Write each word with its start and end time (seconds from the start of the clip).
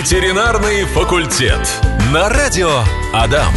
Ветеринарный 0.00 0.84
факультет. 0.84 1.60
На 2.10 2.30
радио 2.30 2.70
Адам. 3.12 3.52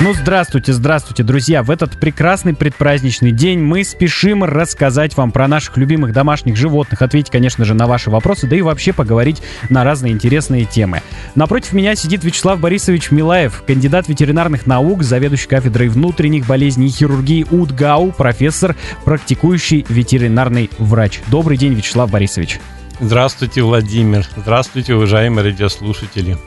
Ну, 0.00 0.12
здравствуйте, 0.12 0.74
здравствуйте, 0.74 1.22
друзья. 1.22 1.62
В 1.62 1.70
этот 1.70 1.98
прекрасный 1.98 2.54
предпраздничный 2.54 3.32
день 3.32 3.58
мы 3.58 3.82
спешим 3.82 4.44
рассказать 4.44 5.16
вам 5.16 5.32
про 5.32 5.48
наших 5.48 5.78
любимых 5.78 6.12
домашних 6.12 6.56
животных, 6.56 7.00
ответить, 7.00 7.30
конечно 7.30 7.64
же, 7.64 7.72
на 7.72 7.86
ваши 7.86 8.10
вопросы, 8.10 8.46
да 8.46 8.54
и 8.54 8.60
вообще 8.60 8.92
поговорить 8.92 9.40
на 9.70 9.82
разные 9.82 10.12
интересные 10.12 10.66
темы. 10.66 11.00
Напротив 11.36 11.72
меня 11.72 11.94
сидит 11.94 12.22
Вячеслав 12.22 12.60
Борисович 12.60 13.10
Милаев, 13.10 13.62
кандидат 13.66 14.08
ветеринарных 14.08 14.66
наук, 14.66 15.02
заведующий 15.02 15.48
кафедрой 15.48 15.88
внутренних 15.88 16.46
болезней 16.46 16.88
и 16.88 16.90
хирургии 16.90 17.46
УДГАУ, 17.50 18.12
профессор, 18.12 18.76
практикующий 19.06 19.86
ветеринарный 19.88 20.68
врач. 20.76 21.22
Добрый 21.28 21.56
день, 21.56 21.72
Вячеслав 21.72 22.10
Борисович. 22.10 22.60
Здравствуйте, 23.04 23.62
Владимир. 23.62 24.24
Здравствуйте, 24.36 24.94
уважаемые 24.94 25.44
радиослушатели. 25.46 26.38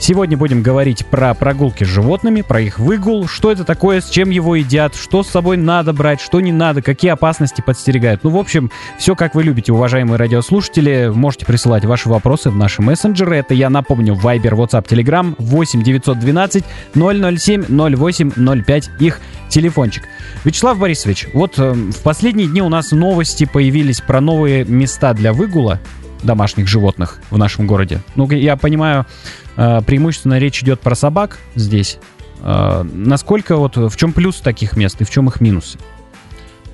Сегодня 0.00 0.38
будем 0.38 0.62
говорить 0.62 1.04
про 1.04 1.34
прогулки 1.34 1.84
с 1.84 1.86
животными, 1.86 2.40
про 2.40 2.62
их 2.62 2.78
выгул, 2.78 3.28
что 3.28 3.52
это 3.52 3.64
такое, 3.64 4.00
с 4.00 4.08
чем 4.08 4.30
его 4.30 4.56
едят, 4.56 4.94
что 4.94 5.22
с 5.22 5.28
собой 5.28 5.58
надо 5.58 5.92
брать, 5.92 6.22
что 6.22 6.40
не 6.40 6.52
надо, 6.52 6.80
какие 6.80 7.10
опасности 7.10 7.60
подстерегают. 7.60 8.24
Ну, 8.24 8.30
в 8.30 8.38
общем, 8.38 8.70
все 8.98 9.14
как 9.14 9.34
вы 9.34 9.42
любите, 9.42 9.74
уважаемые 9.74 10.16
радиослушатели. 10.16 11.12
Можете 11.14 11.44
присылать 11.44 11.84
ваши 11.84 12.08
вопросы 12.08 12.48
в 12.48 12.56
наши 12.56 12.80
мессенджеры. 12.80 13.36
Это 13.36 13.52
я 13.52 13.68
напомню, 13.68 14.14
Viber, 14.14 14.52
WhatsApp, 14.52 14.88
Telegram 14.88 15.34
8 15.36 15.82
912 15.82 16.64
007 16.94 17.64
08 17.68 18.64
05 18.64 18.90
их 19.00 19.20
телефончик. 19.50 20.04
Вячеслав 20.44 20.78
Борисович, 20.78 21.28
вот 21.34 21.58
э, 21.58 21.72
в 21.72 22.02
последние 22.02 22.48
дни 22.48 22.62
у 22.62 22.70
нас 22.70 22.92
новости 22.92 23.44
появились 23.44 24.00
про 24.00 24.22
новые 24.22 24.64
места 24.64 25.12
для 25.12 25.34
выгула 25.34 25.78
домашних 26.22 26.68
животных 26.68 27.18
в 27.30 27.38
нашем 27.38 27.66
городе. 27.66 28.00
Ну, 28.16 28.30
я 28.30 28.56
понимаю, 28.56 29.06
э, 29.56 29.80
преимущественно 29.86 30.38
речь 30.38 30.62
идет 30.62 30.80
про 30.80 30.94
собак 30.94 31.38
здесь. 31.54 31.98
Э, 32.42 32.82
насколько 32.82 33.56
вот 33.56 33.76
в 33.76 33.96
чем 33.96 34.12
плюс 34.12 34.36
таких 34.36 34.76
мест 34.76 35.00
и 35.00 35.04
в 35.04 35.10
чем 35.10 35.28
их 35.28 35.40
минусы? 35.40 35.78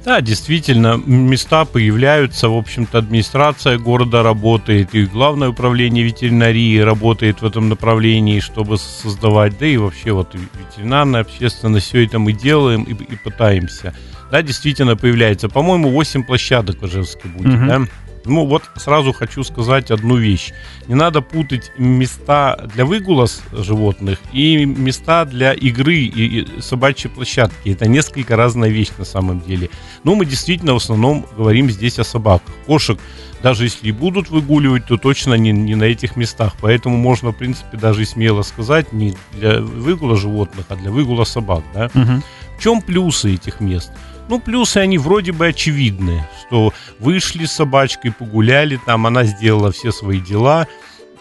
Да, 0.06 0.20
действительно, 0.20 1.02
места 1.04 1.64
появляются, 1.64 2.48
в 2.48 2.56
общем-то, 2.56 2.98
администрация 2.98 3.76
города 3.76 4.22
работает, 4.22 4.94
и 4.94 5.04
главное 5.04 5.48
управление 5.48 6.04
ветеринарии 6.04 6.78
работает 6.78 7.42
в 7.42 7.44
этом 7.44 7.68
направлении, 7.68 8.38
чтобы 8.38 8.78
создавать, 8.78 9.58
да 9.58 9.66
и 9.66 9.76
вообще 9.76 10.12
вот 10.12 10.32
ветеринарная 10.32 11.22
общественность, 11.22 11.86
все 11.86 12.04
это 12.04 12.20
мы 12.20 12.32
делаем 12.34 12.84
и, 12.84 12.92
и 12.92 13.16
пытаемся. 13.16 13.94
Да, 14.30 14.42
действительно 14.42 14.94
появляется, 14.94 15.48
по-моему, 15.48 15.90
8 15.90 16.22
площадок 16.22 16.80
в 16.80 16.86
Ижевске 16.86 17.26
будет, 17.26 17.54
угу. 17.54 17.66
да? 17.66 17.82
Ну 18.26 18.46
вот 18.46 18.64
сразу 18.76 19.12
хочу 19.12 19.44
сказать 19.44 19.90
одну 19.90 20.16
вещь. 20.16 20.52
Не 20.88 20.94
надо 20.94 21.20
путать 21.20 21.72
места 21.78 22.68
для 22.74 22.84
выгула 22.84 23.26
животных 23.52 24.18
и 24.32 24.64
места 24.64 25.24
для 25.24 25.52
игры 25.52 25.96
и 25.96 26.60
собачьей 26.60 27.10
площадки. 27.10 27.70
Это 27.70 27.88
несколько 27.88 28.36
разная 28.36 28.68
вещь 28.68 28.90
на 28.98 29.04
самом 29.04 29.40
деле. 29.40 29.70
Но 30.04 30.14
мы 30.14 30.26
действительно 30.26 30.74
в 30.74 30.76
основном 30.76 31.26
говорим 31.36 31.70
здесь 31.70 31.98
о 31.98 32.04
собаках. 32.04 32.54
Кошек 32.66 32.98
даже 33.42 33.64
если 33.64 33.88
и 33.88 33.92
будут 33.92 34.30
выгуливать, 34.30 34.86
то 34.86 34.96
точно 34.96 35.34
не, 35.34 35.52
не 35.52 35.74
на 35.74 35.84
этих 35.84 36.16
местах. 36.16 36.54
Поэтому 36.60 36.96
можно, 36.96 37.30
в 37.30 37.36
принципе, 37.36 37.76
даже 37.76 38.02
и 38.02 38.04
смело 38.04 38.42
сказать, 38.42 38.92
не 38.92 39.14
для 39.32 39.60
выгула 39.60 40.16
животных, 40.16 40.66
а 40.68 40.76
для 40.76 40.90
выгула 40.90 41.24
собак. 41.24 41.62
Да? 41.74 41.90
Угу. 41.94 42.22
В 42.58 42.62
чем 42.62 42.80
плюсы 42.80 43.34
этих 43.34 43.60
мест? 43.60 43.92
Ну, 44.28 44.40
плюсы 44.40 44.78
они 44.78 44.98
вроде 44.98 45.32
бы 45.32 45.48
очевидны, 45.48 46.26
что 46.40 46.72
вышли 46.98 47.44
с 47.44 47.52
собачкой, 47.52 48.12
погуляли 48.12 48.80
там, 48.84 49.06
она 49.06 49.24
сделала 49.24 49.70
все 49.70 49.92
свои 49.92 50.20
дела, 50.20 50.66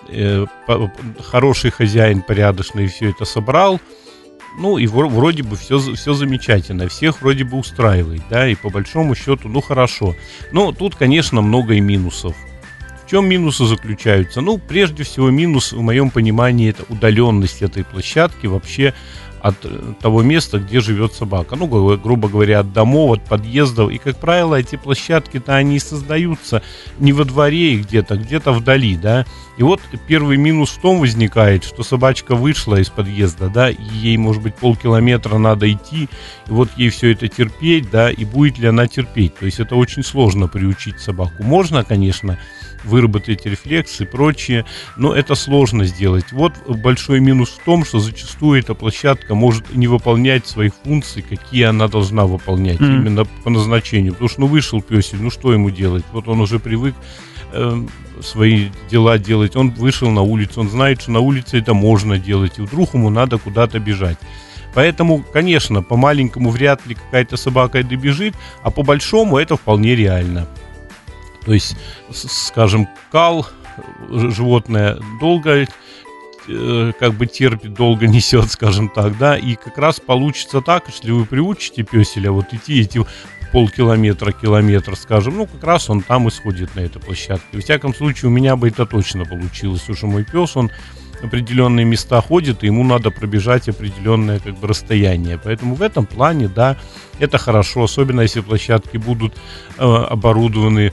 э, 0.09 0.45
хороший 1.23 1.71
хозяин 1.71 2.21
порядочный 2.21 2.87
все 2.87 3.11
это 3.11 3.25
собрал, 3.25 3.79
ну 4.57 4.77
и 4.77 4.87
вроде 4.87 5.43
бы 5.43 5.55
все, 5.55 5.79
все 5.79 6.13
замечательно, 6.13 6.87
всех 6.87 7.21
вроде 7.21 7.43
бы 7.43 7.57
устраивает, 7.57 8.23
да, 8.29 8.47
и 8.47 8.55
по 8.55 8.69
большому 8.69 9.13
счету, 9.15 9.49
ну 9.49 9.61
хорошо. 9.61 10.15
Но 10.51 10.71
тут, 10.71 10.95
конечно, 10.95 11.41
много 11.41 11.75
и 11.75 11.81
минусов. 11.81 12.35
В 13.05 13.09
чем 13.09 13.29
минусы 13.29 13.65
заключаются? 13.65 14.41
Ну, 14.41 14.57
прежде 14.57 15.03
всего, 15.03 15.29
минус, 15.29 15.73
в 15.73 15.81
моем 15.81 16.09
понимании, 16.09 16.71
это 16.71 16.85
удаленность 16.89 17.61
этой 17.61 17.83
площадки 17.83 18.47
вообще 18.47 18.95
от 19.45 19.57
э, 19.63 19.93
того 20.01 20.23
места, 20.23 20.57
где 20.57 20.79
живет 20.79 21.13
собака. 21.13 21.55
Ну, 21.55 21.67
грубо 21.97 22.27
говоря, 22.27 22.61
от 22.61 22.73
домов, 22.73 23.19
от 23.19 23.25
подъездов. 23.25 23.91
И, 23.91 23.99
как 23.99 24.17
правило, 24.17 24.55
эти 24.55 24.75
площадки-то 24.75 25.55
они 25.55 25.77
создаются 25.77 26.63
не 26.97 27.13
во 27.13 27.25
дворе 27.25 27.73
и 27.73 27.77
где-то, 27.77 28.17
где-то 28.17 28.53
вдали, 28.53 28.97
да. 28.97 29.23
И 29.59 29.63
вот 29.63 29.81
первый 30.07 30.37
минус 30.37 30.71
в 30.71 30.81
том 30.81 30.99
возникает, 30.99 31.63
что 31.63 31.83
собачка 31.83 32.33
вышла 32.33 32.77
из 32.77 32.89
подъезда, 32.89 33.49
да, 33.49 33.69
и 33.69 33.83
ей, 33.93 34.17
может 34.17 34.41
быть, 34.41 34.55
полкилометра 34.55 35.37
надо 35.37 35.71
идти, 35.71 36.09
и 36.47 36.51
вот 36.51 36.69
ей 36.75 36.89
все 36.89 37.11
это 37.11 37.27
терпеть, 37.27 37.91
да, 37.91 38.09
и 38.09 38.25
будет 38.25 38.57
ли 38.57 38.67
она 38.67 38.87
терпеть. 38.87 39.35
То 39.35 39.45
есть 39.45 39.59
это 39.59 39.75
очень 39.75 40.03
сложно 40.03 40.47
приучить 40.47 40.99
собаку. 40.99 41.43
Можно, 41.43 41.83
конечно, 41.83 42.39
выработать 42.85 43.45
рефлекс 43.45 44.01
и 44.01 44.05
прочее, 44.05 44.65
но 44.97 45.13
это 45.13 45.35
сложно 45.35 45.85
сделать. 45.85 46.31
Вот 46.31 46.53
большой 46.67 47.19
минус 47.19 47.49
в 47.49 47.63
том, 47.63 47.85
что 47.85 47.99
зачастую 47.99 48.59
эта 48.59 48.73
площадка 48.73 49.35
может 49.35 49.75
не 49.75 49.87
выполнять 49.87 50.47
своих 50.47 50.73
функций, 50.83 51.21
какие 51.21 51.63
она 51.63 51.87
должна 51.87 52.25
выполнять 52.25 52.79
mm. 52.79 52.95
именно 52.95 53.25
по 53.43 53.49
назначению. 53.49 54.13
Потому 54.13 54.29
что 54.29 54.41
ну 54.41 54.47
вышел 54.47 54.81
песель, 54.81 55.21
ну 55.21 55.29
что 55.29 55.51
ему 55.53 55.69
делать? 55.69 56.03
Вот 56.11 56.27
он 56.27 56.41
уже 56.41 56.59
привык 56.59 56.95
э, 57.51 57.85
свои 58.21 58.69
дела 58.89 59.17
делать. 59.17 59.55
Он 59.55 59.71
вышел 59.71 60.09
на 60.09 60.21
улицу, 60.21 60.61
он 60.61 60.69
знает, 60.69 61.01
что 61.01 61.11
на 61.11 61.19
улице 61.19 61.59
это 61.59 61.73
можно 61.73 62.17
делать, 62.17 62.59
и 62.59 62.61
вдруг 62.61 62.93
ему 62.93 63.09
надо 63.09 63.37
куда-то 63.37 63.79
бежать. 63.79 64.17
Поэтому, 64.75 65.23
конечно, 65.33 65.81
по 65.81 65.95
маленькому 65.95 66.49
вряд 66.49 66.85
ли 66.85 66.95
какая-то 66.95 67.37
собака 67.37 67.81
добежит, 67.81 68.35
а 68.61 68.71
по 68.71 68.83
большому 68.83 69.37
это 69.37 69.55
вполне 69.55 69.95
реально. 69.95 70.47
То 71.45 71.53
есть, 71.53 71.75
скажем, 72.11 72.87
кал 73.11 73.47
животное 74.09 74.97
долго 75.19 75.67
э, 76.47 76.91
как 76.99 77.13
бы 77.13 77.25
терпит, 77.27 77.73
долго 77.73 78.07
несет, 78.07 78.51
скажем 78.51 78.89
так, 78.89 79.17
да, 79.17 79.37
и 79.37 79.55
как 79.55 79.77
раз 79.77 79.99
получится 79.99 80.61
так, 80.61 80.87
если 80.87 81.11
вы 81.11 81.25
приучите 81.25 81.83
песеля 81.83 82.31
вот 82.31 82.53
идти 82.53 82.81
эти 82.81 83.05
полкилометра, 83.51 84.31
километр, 84.31 84.95
скажем, 84.97 85.37
ну, 85.37 85.47
как 85.47 85.63
раз 85.63 85.89
он 85.89 86.01
там 86.01 86.27
исходит 86.27 86.75
на 86.75 86.81
этой 86.81 86.99
площадке. 86.99 87.57
В 87.57 87.61
всяком 87.61 87.93
случае, 87.93 88.29
у 88.29 88.33
меня 88.33 88.55
бы 88.55 88.67
это 88.67 88.85
точно 88.85 89.23
получилось. 89.23 89.87
Уже 89.87 90.07
мой 90.07 90.25
пес, 90.25 90.57
он 90.57 90.71
определенные 91.23 91.85
места 91.85 92.21
ходит, 92.21 92.63
и 92.63 92.67
ему 92.67 92.83
надо 92.83 93.11
пробежать 93.11 93.69
определенное 93.69 94.39
как 94.39 94.57
бы 94.57 94.67
расстояние. 94.67 95.39
Поэтому 95.41 95.75
в 95.75 95.81
этом 95.81 96.05
плане, 96.05 96.47
да, 96.47 96.77
это 97.19 97.37
хорошо, 97.37 97.83
особенно 97.83 98.21
если 98.21 98.41
площадки 98.41 98.97
будут 98.97 99.33
э, 99.77 99.83
оборудованы 99.83 100.91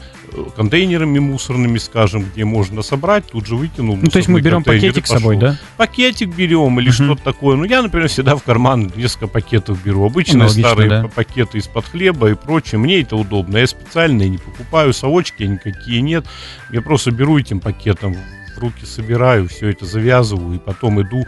контейнерами 0.57 1.19
мусорными, 1.19 1.79
скажем, 1.79 2.25
где 2.25 2.45
можно 2.45 2.83
собрать, 2.83 3.27
тут 3.27 3.47
же 3.47 3.57
выкинул. 3.57 3.97
Ну, 3.97 4.07
то 4.09 4.19
есть 4.19 4.29
мы 4.29 4.41
берем 4.41 4.63
пакетик 4.63 5.07
с 5.07 5.11
собой, 5.11 5.37
да? 5.37 5.59
Пакетик 5.77 6.35
берем 6.35 6.79
или 6.81 6.91
uh-huh. 6.91 7.05
что-то 7.05 7.23
такое. 7.23 7.57
Ну, 7.57 7.65
я, 7.65 7.83
например, 7.83 8.09
всегда 8.09 8.37
в 8.37 8.43
карман 8.43 8.93
несколько 8.97 9.27
пакетов 9.27 9.83
беру. 9.83 10.05
Обычные 10.05 10.45
Логично, 10.45 10.63
старые 10.63 10.89
да. 10.89 11.09
пакеты 11.09 11.59
из-под 11.59 11.87
хлеба 11.87 12.31
и 12.31 12.35
прочее. 12.35 12.79
Мне 12.79 13.01
это 13.01 13.17
удобно. 13.17 13.59
Я 13.59 13.67
специально 13.67 14.23
не 14.23 14.39
покупаю 14.39 14.93
совочки, 14.93 15.43
никакие 15.43 16.01
нет. 16.01 16.27
Я 16.71 16.83
просто 16.83 17.11
беру 17.11 17.39
этим 17.39 17.61
пакетом 17.61 18.17
руки 18.63 18.87
собираю, 18.87 19.49
все 19.49 19.69
это 19.69 19.85
завязываю, 19.85 20.57
и 20.57 20.59
потом 20.59 21.03
иду 21.03 21.27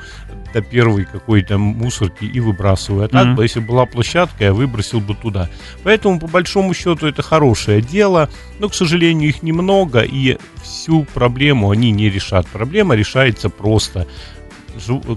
до 0.53 0.63
первой 0.63 1.05
какой-то 1.05 1.59
мусорки 1.59 2.25
и 2.25 2.41
выбрасываю. 2.41 3.05
А 3.05 3.09
так 3.09 3.27
mm-hmm. 3.27 3.35
бы, 3.35 3.43
если 3.43 3.61
была 3.61 3.87
площадка, 3.87 4.45
я 4.45 4.55
выбросил 4.55 5.01
бы 5.01 5.15
туда. 5.15 5.51
Поэтому, 5.83 6.21
по 6.21 6.29
большому 6.29 6.73
счету, 6.75 7.07
это 7.07 7.23
хорошее 7.23 7.83
дело, 7.83 8.31
но, 8.61 8.69
к 8.69 8.75
сожалению, 8.75 9.29
их 9.29 9.43
немного, 9.43 10.01
и 10.01 10.39
всю 10.63 11.05
проблему 11.05 11.71
они 11.71 11.91
не 11.91 12.09
решат. 12.09 12.47
Проблема 12.47 12.95
решается 12.95 13.51
просто 13.51 14.07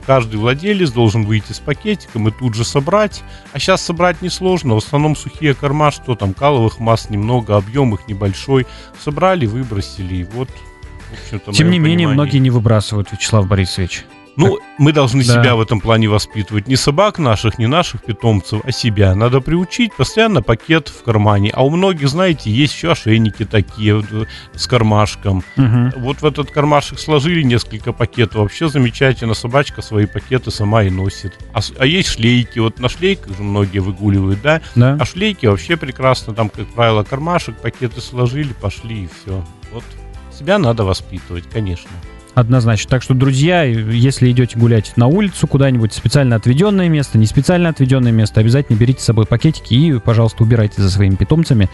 каждый 0.05 0.37
владелец 0.37 0.91
должен 0.91 1.25
выйти 1.25 1.51
с 1.51 1.59
пакетиком 1.59 2.27
и 2.27 2.31
тут 2.31 2.53
же 2.53 2.63
собрать. 2.63 3.23
А 3.53 3.59
сейчас 3.59 3.81
собрать 3.81 4.21
несложно. 4.21 4.75
В 4.75 4.77
основном 4.77 5.15
сухие 5.15 5.53
корма, 5.53 5.91
что 5.91 6.15
там, 6.15 6.33
каловых 6.33 6.79
масс 6.79 7.09
немного, 7.09 7.57
объем 7.57 7.93
их 7.93 8.07
небольшой. 8.07 8.65
Собрали, 9.03 9.45
выбросили. 9.45 10.17
И 10.17 10.23
вот 10.23 10.49
тем 11.53 11.71
не 11.71 11.79
менее, 11.79 12.07
многие 12.07 12.37
не 12.37 12.49
выбрасывают, 12.49 13.11
Вячеслав 13.11 13.47
Борисович. 13.47 14.05
Ну, 14.37 14.59
мы 14.77 14.93
должны 14.93 15.25
да. 15.25 15.33
себя 15.33 15.55
в 15.55 15.61
этом 15.61 15.81
плане 15.81 16.07
воспитывать. 16.07 16.67
Не 16.67 16.75
собак 16.75 17.17
наших, 17.17 17.57
не 17.57 17.65
наших 17.65 18.03
питомцев, 18.03 18.61
а 18.63 18.71
себя. 18.71 19.15
Надо 19.15 19.41
приучить 19.41 19.95
постоянно 19.95 20.43
пакет 20.43 20.89
в 20.89 21.03
кармане. 21.03 21.49
А 21.53 21.65
у 21.65 21.71
многих, 21.71 22.07
знаете, 22.07 22.51
есть 22.51 22.75
еще 22.75 22.91
ошейники 22.91 23.45
такие 23.45 24.03
э, 24.11 24.25
с 24.53 24.67
кармашком. 24.67 25.43
Угу. 25.57 25.99
Вот 26.01 26.21
в 26.21 26.25
этот 26.25 26.51
кармашек 26.51 26.99
сложили 26.99 27.41
несколько 27.41 27.93
пакетов. 27.93 28.41
Вообще 28.41 28.69
замечательно. 28.69 29.33
Собачка 29.33 29.81
свои 29.81 30.05
пакеты 30.05 30.51
сама 30.51 30.83
и 30.83 30.91
носит. 30.91 31.33
А, 31.53 31.59
а 31.79 31.87
есть 31.87 32.09
шлейки. 32.09 32.59
Вот 32.59 32.79
на 32.79 32.89
шлейках 32.89 33.35
же 33.35 33.41
многие 33.41 33.79
выгуливают, 33.79 34.39
да? 34.43 34.61
да? 34.75 34.97
А 34.99 35.05
шлейки 35.05 35.47
вообще 35.47 35.77
прекрасно. 35.77 36.35
Там, 36.35 36.49
как 36.49 36.67
правило, 36.67 37.03
кармашек, 37.03 37.57
пакеты 37.57 38.01
сложили, 38.01 38.53
пошли 38.53 39.05
и 39.05 39.09
все. 39.23 39.43
Вот 39.73 39.83
себя 40.37 40.57
надо 40.59 40.83
воспитывать, 40.83 41.45
конечно. 41.49 41.89
Однозначно. 42.37 42.91
Так 42.91 43.01
что, 43.01 43.15
друзья, 43.15 43.63
если 43.63 44.29
идете 44.29 44.59
гулять 44.59 44.95
на 44.95 45.07
улицу 45.07 45.47
куда-нибудь, 45.47 45.91
специально 45.91 46.35
отведенное 46.35 46.87
место, 46.87 47.17
не 47.17 47.25
специально 47.25 47.69
отведенное 47.69 48.11
место, 48.11 48.41
обязательно 48.41 48.77
берите 48.77 49.01
с 49.01 49.05
собой 49.05 49.25
пакетики 49.25 49.73
и, 49.73 49.97
пожалуйста, 49.97 50.43
убирайте 50.43 50.79
за 50.79 50.91
своими 50.91 51.15
питомцами. 51.15 51.67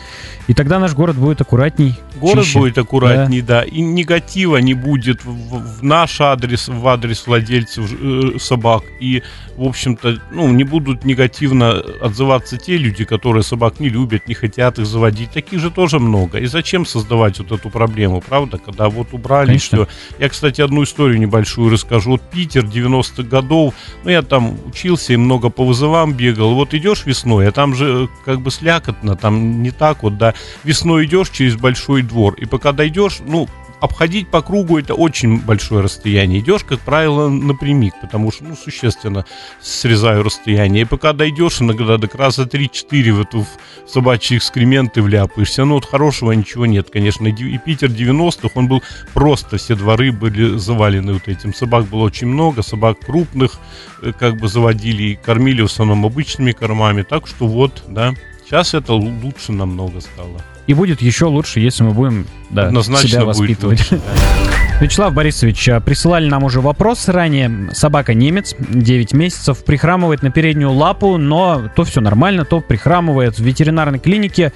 И 0.47 0.53
тогда 0.53 0.79
наш 0.79 0.93
город 0.93 1.17
будет 1.17 1.41
аккуратней. 1.41 1.99
Город 2.15 2.45
чище. 2.45 2.59
будет 2.59 2.77
аккуратней, 2.77 3.41
да. 3.41 3.59
да. 3.59 3.63
И 3.65 3.81
негатива 3.81 4.55
не 4.55 4.73
будет 4.73 5.25
в, 5.25 5.79
в 5.79 5.83
наш 5.83 6.21
адрес, 6.21 6.69
в 6.69 6.87
адрес 6.87 7.27
владельцев 7.27 7.91
э, 8.01 8.39
собак. 8.39 8.83
И, 9.01 9.21
в 9.57 9.63
общем-то, 9.67 10.21
ну, 10.31 10.47
не 10.47 10.63
будут 10.63 11.03
негативно 11.03 11.83
отзываться 11.99 12.55
те 12.55 12.77
люди, 12.77 13.03
которые 13.03 13.43
собак 13.43 13.81
не 13.81 13.89
любят, 13.89 14.29
не 14.29 14.33
хотят 14.33 14.79
их 14.79 14.85
заводить. 14.85 15.31
Таких 15.31 15.59
же 15.59 15.71
тоже 15.71 15.99
много. 15.99 16.39
И 16.39 16.45
зачем 16.45 16.85
создавать 16.85 17.37
вот 17.39 17.51
эту 17.51 17.69
проблему, 17.69 18.23
правда? 18.25 18.59
Когда 18.59 18.87
вот 18.87 19.09
убрали 19.11 19.47
Конечно. 19.47 19.85
все. 19.85 19.87
Я, 20.19 20.29
кстати, 20.29 20.52
одну 20.61 20.83
историю 20.83 21.19
небольшую 21.19 21.71
расскажу. 21.71 22.11
Вот 22.11 22.21
Питер 22.21 22.65
90-х 22.65 23.23
годов, 23.23 23.73
ну, 24.03 24.11
я 24.11 24.21
там 24.21 24.57
учился 24.65 25.13
и 25.13 25.17
много 25.17 25.49
по 25.49 25.65
вызовам 25.65 26.13
бегал. 26.13 26.53
Вот 26.53 26.73
идешь 26.73 27.05
весной, 27.05 27.47
а 27.47 27.51
там 27.51 27.75
же 27.75 28.09
как 28.25 28.41
бы 28.41 28.51
слякотно, 28.51 29.15
там 29.15 29.63
не 29.63 29.71
так 29.71 30.03
вот, 30.03 30.17
да. 30.17 30.33
Весной 30.63 31.05
идешь 31.05 31.29
через 31.29 31.55
большой 31.55 32.01
двор, 32.01 32.35
и 32.35 32.45
пока 32.45 32.71
дойдешь, 32.71 33.19
ну, 33.25 33.47
обходить 33.83 34.29
по 34.29 34.41
кругу 34.41 34.77
это 34.77 34.93
очень 34.93 35.41
большое 35.41 35.81
расстояние. 35.81 36.39
Идешь, 36.39 36.63
как 36.63 36.79
правило, 36.79 37.27
напрямик, 37.27 37.93
потому 37.99 38.31
что, 38.31 38.45
ну, 38.45 38.55
существенно 38.55 39.25
срезаю 39.61 40.23
расстояние. 40.23 40.83
И 40.83 40.85
пока 40.85 41.11
дойдешь, 41.11 41.61
иногда 41.61 41.97
до 41.97 42.09
раза 42.17 42.43
3-4 42.43 43.11
в 43.11 43.21
эту 43.21 43.41
в 43.41 43.47
собачьи 43.85 44.37
экскременты 44.37 45.01
вляпаешься. 45.01 45.65
Ну, 45.65 45.73
вот 45.75 45.85
хорошего 45.85 46.31
ничего 46.31 46.65
нет, 46.65 46.89
конечно. 46.89 47.27
И 47.27 47.57
Питер 47.57 47.89
90-х, 47.89 48.51
он 48.55 48.69
был 48.69 48.81
просто, 49.13 49.57
все 49.57 49.75
дворы 49.75 50.13
были 50.13 50.55
завалены 50.57 51.11
вот 51.11 51.27
этим. 51.27 51.53
Собак 51.53 51.83
было 51.87 52.03
очень 52.03 52.27
много, 52.27 52.61
собак 52.61 52.99
крупных 53.01 53.59
э, 54.01 54.13
как 54.17 54.37
бы 54.37 54.47
заводили 54.47 55.03
и 55.03 55.15
кормили 55.15 55.61
в 55.61 55.65
основном 55.65 56.05
обычными 56.05 56.53
кормами. 56.53 57.01
Так 57.01 57.27
что 57.27 57.47
вот, 57.47 57.83
да, 57.89 58.13
сейчас 58.45 58.73
это 58.73 58.93
лучше 58.93 59.51
намного 59.51 59.99
стало. 59.99 60.41
И 60.67 60.73
будет 60.73 61.01
еще 61.01 61.25
лучше, 61.25 61.59
если 61.59 61.83
мы 61.83 61.91
будем 61.91 62.25
да, 62.49 62.67
Однозначно 62.67 63.09
себя 63.09 63.25
воспитывать. 63.25 63.89
Будет 63.89 63.91
лучше. 63.91 64.01
Вячеслав 64.79 65.13
Борисович, 65.13 65.69
а, 65.69 65.79
присылали 65.79 66.27
нам 66.27 66.43
уже 66.43 66.59
вопрос 66.59 67.07
ранее. 67.07 67.69
Собака 67.73 68.13
немец, 68.13 68.55
9 68.59 69.13
месяцев, 69.13 69.63
прихрамывает 69.63 70.23
на 70.23 70.31
переднюю 70.31 70.71
лапу, 70.71 71.17
но 71.17 71.69
то 71.75 71.83
все 71.83 72.01
нормально, 72.01 72.43
то 72.43 72.59
прихрамывает. 72.59 73.37
В 73.37 73.43
ветеринарной 73.43 73.99
клинике 73.99 74.51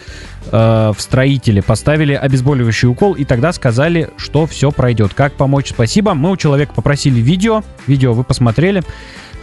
э, 0.51 0.91
в 0.95 0.99
строителе 0.99 1.61
поставили 1.61 2.13
обезболивающий 2.13 2.89
укол, 2.89 3.13
и 3.13 3.25
тогда 3.25 3.53
сказали, 3.53 4.09
что 4.17 4.47
все 4.47 4.71
пройдет. 4.71 5.13
Как 5.13 5.33
помочь? 5.33 5.69
Спасибо. 5.69 6.13
Мы 6.13 6.31
у 6.31 6.37
человека 6.37 6.73
попросили 6.73 7.19
видео. 7.19 7.63
Видео 7.85 8.13
вы 8.13 8.23
посмотрели. 8.23 8.83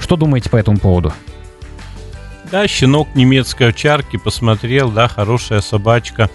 Что 0.00 0.16
думаете 0.16 0.50
по 0.50 0.56
этому 0.56 0.78
поводу? 0.78 1.12
Да, 2.50 2.68
щенок 2.68 3.08
немецкой 3.14 3.68
овчарки 3.68 4.16
посмотрел, 4.16 4.90
да, 4.90 5.08
хорошая 5.08 5.60
собачка. 5.60 6.28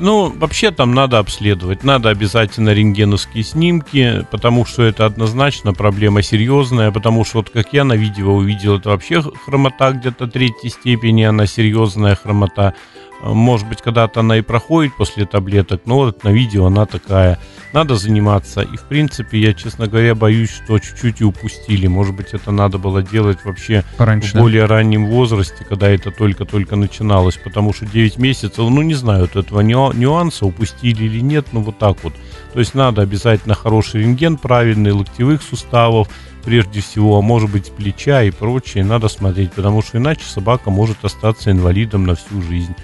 Ну, 0.00 0.32
вообще 0.34 0.70
там 0.70 0.94
надо 0.94 1.18
обследовать. 1.18 1.84
Надо 1.84 2.08
обязательно 2.08 2.70
рентгеновские 2.70 3.44
снимки, 3.44 4.26
потому 4.30 4.64
что 4.64 4.82
это 4.82 5.04
однозначно 5.04 5.74
проблема 5.74 6.22
серьезная, 6.22 6.90
потому 6.90 7.22
что 7.26 7.38
вот 7.38 7.50
как 7.50 7.74
я 7.74 7.84
на 7.84 7.92
видео 7.92 8.32
увидел, 8.32 8.78
это 8.78 8.88
вообще 8.88 9.22
хромота 9.22 9.92
где-то 9.92 10.26
третьей 10.26 10.70
степени, 10.70 11.24
она 11.24 11.46
серьезная 11.46 12.14
хромота. 12.14 12.74
Может 13.22 13.68
быть, 13.68 13.82
когда-то 13.82 14.20
она 14.20 14.38
и 14.38 14.40
проходит 14.40 14.96
после 14.96 15.26
таблеток, 15.26 15.82
но 15.84 15.96
вот 15.96 16.24
на 16.24 16.30
видео 16.30 16.66
она 16.66 16.86
такая. 16.86 17.38
Надо 17.72 17.94
заниматься. 17.96 18.62
И, 18.62 18.76
в 18.76 18.82
принципе, 18.82 19.38
я, 19.38 19.52
честно 19.52 19.86
говоря, 19.86 20.14
боюсь, 20.14 20.50
что 20.50 20.78
чуть-чуть 20.78 21.20
и 21.20 21.24
упустили. 21.24 21.86
Может 21.86 22.16
быть, 22.16 22.32
это 22.32 22.50
надо 22.50 22.78
было 22.78 23.02
делать 23.02 23.44
вообще 23.44 23.84
Пораньше, 23.96 24.36
в 24.36 24.40
более 24.40 24.64
раннем 24.64 25.06
возрасте, 25.06 25.64
когда 25.68 25.88
это 25.88 26.10
только-только 26.10 26.76
начиналось. 26.76 27.36
Потому 27.36 27.72
что 27.72 27.86
9 27.86 28.18
месяцев, 28.18 28.58
ну, 28.58 28.82
не 28.82 28.94
знаю, 28.94 29.28
вот 29.32 29.36
этого 29.36 29.60
нюанса, 29.60 30.46
упустили 30.46 31.04
или 31.04 31.20
нет, 31.20 31.48
ну, 31.52 31.60
вот 31.60 31.78
так 31.78 32.02
вот. 32.02 32.14
То 32.52 32.58
есть 32.58 32.74
надо 32.74 33.02
обязательно 33.02 33.54
хороший 33.54 34.02
рентген, 34.02 34.36
правильный, 34.36 34.90
локтевых 34.90 35.40
суставов, 35.42 36.08
прежде 36.44 36.80
всего, 36.80 37.18
а 37.18 37.22
может 37.22 37.50
быть 37.50 37.70
плеча 37.70 38.22
и 38.22 38.30
прочее, 38.30 38.82
надо 38.82 39.08
смотреть, 39.08 39.52
потому 39.52 39.82
что 39.82 39.98
иначе 39.98 40.24
собака 40.24 40.70
может 40.70 41.04
остаться 41.04 41.52
инвалидом 41.52 42.06
на 42.06 42.16
всю 42.16 42.42
жизнь. 42.42 42.74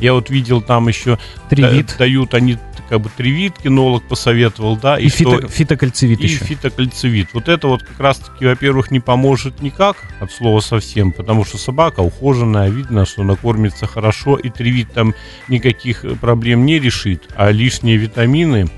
Я 0.00 0.14
вот 0.14 0.30
видел 0.30 0.60
там 0.62 0.88
еще 0.88 1.18
Тривит. 1.48 1.96
дают 1.98 2.34
они 2.34 2.58
как 2.90 3.00
бы 3.02 3.10
тривит, 3.16 3.56
кинолог 3.56 4.02
посоветовал, 4.02 4.76
да, 4.76 4.98
и, 4.98 5.06
и 5.06 5.08
фито, 5.08 5.46
фитокальцивит 5.46 6.20
и 6.20 6.24
еще. 6.24 6.44
фитокальцивит. 6.44 7.28
Вот 7.32 7.48
это 7.48 7.68
вот 7.68 7.84
как 7.84 8.00
раз-таки, 8.00 8.44
во-первых, 8.44 8.90
не 8.90 8.98
поможет 8.98 9.62
никак, 9.62 9.96
от 10.18 10.32
слова 10.32 10.58
совсем, 10.58 11.12
потому 11.12 11.44
что 11.44 11.56
собака 11.56 12.00
ухоженная, 12.00 12.68
видно, 12.68 13.06
что 13.06 13.22
она 13.22 13.36
кормится 13.36 13.86
хорошо, 13.86 14.36
и 14.36 14.50
тривит 14.50 14.92
там 14.92 15.14
никаких 15.46 16.04
проблем 16.20 16.66
не 16.66 16.80
решит, 16.80 17.28
а 17.36 17.52
лишние 17.52 17.96
витамины 17.96 18.68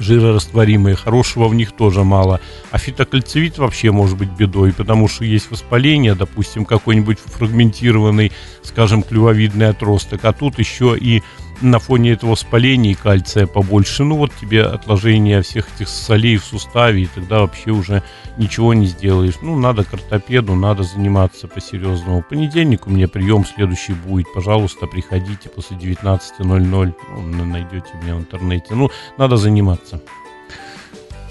жирорастворимые, 0.00 0.96
хорошего 0.96 1.48
в 1.48 1.54
них 1.54 1.72
тоже 1.72 2.04
мало. 2.04 2.40
А 2.70 2.78
фитокальцивит 2.78 3.58
вообще 3.58 3.90
может 3.90 4.18
быть 4.18 4.30
бедой, 4.30 4.72
потому 4.72 5.08
что 5.08 5.24
есть 5.24 5.50
воспаление, 5.50 6.14
допустим, 6.14 6.64
какой-нибудь 6.64 7.18
фрагментированный, 7.18 8.32
скажем, 8.62 9.02
клювовидный 9.02 9.68
отросток, 9.68 10.24
а 10.24 10.32
тут 10.32 10.58
еще 10.58 10.96
и 10.98 11.22
на 11.60 11.78
фоне 11.78 12.12
этого 12.12 12.30
воспаления 12.30 12.92
и 12.92 12.94
кальция 12.94 13.46
побольше. 13.46 14.04
Ну 14.04 14.16
вот 14.16 14.32
тебе 14.40 14.62
отложение 14.62 15.42
всех 15.42 15.66
этих 15.74 15.88
солей 15.88 16.36
в 16.36 16.44
суставе, 16.44 17.02
и 17.02 17.06
тогда 17.06 17.40
вообще 17.40 17.70
уже 17.70 18.02
ничего 18.36 18.74
не 18.74 18.86
сделаешь. 18.86 19.34
Ну, 19.42 19.58
надо 19.58 19.84
к 19.84 19.92
ортопеду, 19.92 20.54
надо 20.54 20.82
заниматься 20.82 21.48
по-серьезному. 21.48 22.22
Понедельник 22.22 22.86
у 22.86 22.90
меня 22.90 23.08
прием 23.08 23.44
следующий 23.44 23.92
будет. 23.92 24.32
Пожалуйста, 24.32 24.86
приходите 24.86 25.48
после 25.48 25.76
19.00. 25.76 26.94
Ну, 27.16 27.44
найдете 27.44 27.88
меня 28.02 28.14
в 28.14 28.20
интернете. 28.20 28.74
Ну, 28.74 28.90
надо 29.16 29.36
заниматься. 29.36 30.00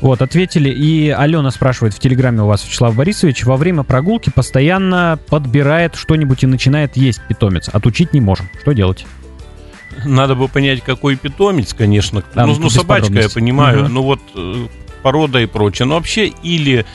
Вот, 0.02 0.22
ответили. 0.22 0.70
И 0.70 1.10
Алена 1.10 1.50
спрашивает 1.50 1.94
в 1.94 2.00
Телеграме 2.00 2.44
у 2.44 2.48
вас, 2.48 2.64
Вячеслав 2.66 2.96
Борисович, 2.96 3.46
во 3.46 3.58
время 3.58 3.84
прогулки 3.84 4.30
постоянно 4.30 5.18
подбирает 5.28 5.96
что-нибудь 5.96 6.44
и 6.44 6.48
начинает 6.48 6.98
есть 6.98 7.22
питомец. 7.28 7.70
Отучить 7.70 8.14
не 8.14 8.22
можем. 8.22 8.48
Что 8.62 8.74
делать? 8.74 9.06
Надо 10.06 10.36
бы 10.36 10.48
понять, 10.48 10.82
какой 10.82 11.16
питомец, 11.16 11.74
конечно. 11.74 12.24
Да, 12.34 12.46
ну, 12.46 12.58
ну 12.58 12.70
собачка, 12.70 13.14
я 13.14 13.30
понимаю. 13.30 13.86
Угу. 13.86 13.90
Ну 13.90 14.02
вот 14.04 14.22
э, 14.36 14.68
порода 15.02 15.40
и 15.40 15.46
прочее. 15.46 15.86
Но 15.86 15.96
вообще 15.96 16.28
или 16.44 16.86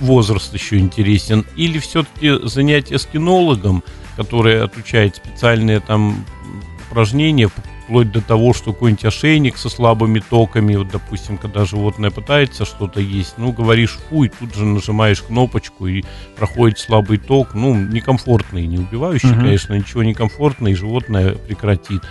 возраст 0.00 0.52
еще 0.52 0.78
интересен, 0.78 1.46
или 1.56 1.78
все-таки 1.78 2.46
занятие 2.46 2.98
с 2.98 3.06
кинологом, 3.06 3.82
который 4.16 4.62
отучает 4.62 5.16
специальные 5.16 5.80
там 5.80 6.24
упражнения, 6.90 7.48
вплоть 7.84 8.10
до 8.10 8.20
того, 8.20 8.52
что 8.52 8.72
какой-нибудь 8.72 9.04
ошейник 9.04 9.56
со 9.56 9.68
слабыми 9.68 10.20
токами, 10.20 10.76
вот, 10.76 10.88
допустим, 10.88 11.36
когда 11.38 11.64
животное 11.64 12.10
пытается 12.10 12.64
что-то 12.64 13.00
есть, 13.00 13.34
ну, 13.36 13.52
говоришь 13.52 13.98
фу, 14.08 14.24
и 14.24 14.28
тут 14.28 14.54
же 14.54 14.64
нажимаешь 14.64 15.22
кнопочку, 15.22 15.86
и 15.86 16.02
проходит 16.36 16.78
слабый 16.78 17.18
ток, 17.18 17.54
ну, 17.54 17.74
некомфортный, 17.74 18.66
не 18.66 18.78
убивающий, 18.78 19.30
uh-huh. 19.30 19.40
конечно, 19.40 19.74
ничего 19.74 20.02
некомфортный, 20.02 20.72
и 20.72 20.74
животное 20.74 21.34
прекратит. 21.34 22.02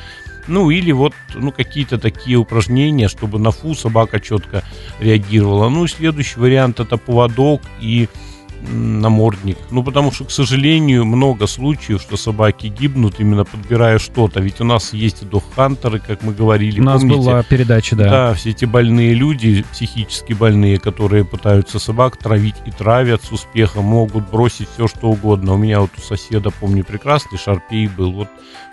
Ну, 0.51 0.69
или 0.69 0.91
вот 0.91 1.13
ну, 1.33 1.51
какие-то 1.53 1.97
такие 1.97 2.35
упражнения, 2.35 3.07
чтобы 3.07 3.39
на 3.39 3.51
фу 3.51 3.73
собака 3.73 4.19
четко 4.19 4.63
реагировала. 4.99 5.69
Ну, 5.69 5.85
и 5.85 5.87
следующий 5.87 6.39
вариант 6.39 6.81
это 6.81 6.97
поводок 6.97 7.61
и 7.79 8.09
намордник. 8.69 9.57
Ну, 9.71 9.81
потому 9.81 10.11
что, 10.11 10.25
к 10.25 10.31
сожалению, 10.31 11.05
много 11.05 11.47
случаев, 11.47 12.01
что 12.01 12.17
собаки 12.17 12.67
гибнут, 12.67 13.19
именно 13.19 13.45
подбирая 13.45 13.97
что-то. 13.97 14.41
Ведь 14.41 14.59
у 14.59 14.65
нас 14.65 14.93
есть 14.93 15.23
и 15.23 15.25
док-хантеры, 15.25 15.99
как 15.99 16.21
мы 16.21 16.33
говорили. 16.33 16.81
У 16.81 16.83
нас 16.83 17.01
помните? 17.01 17.17
была 17.17 17.43
передача, 17.43 17.95
да. 17.95 18.09
Да, 18.09 18.33
все 18.33 18.49
эти 18.49 18.65
больные 18.65 19.13
люди, 19.13 19.65
психически 19.71 20.33
больные, 20.33 20.79
которые 20.79 21.23
пытаются 21.23 21.79
собак 21.79 22.17
травить 22.17 22.55
и 22.65 22.71
травят 22.71 23.23
с 23.23 23.31
успехом, 23.31 23.85
могут 23.85 24.29
бросить 24.29 24.67
все, 24.73 24.87
что 24.87 25.09
угодно. 25.09 25.53
У 25.53 25.57
меня 25.57 25.79
вот 25.79 25.91
у 25.97 26.01
соседа, 26.01 26.51
помню, 26.51 26.83
прекрасный 26.83 27.37
шарпей 27.37 27.87
был. 27.87 28.11
Вот 28.11 28.27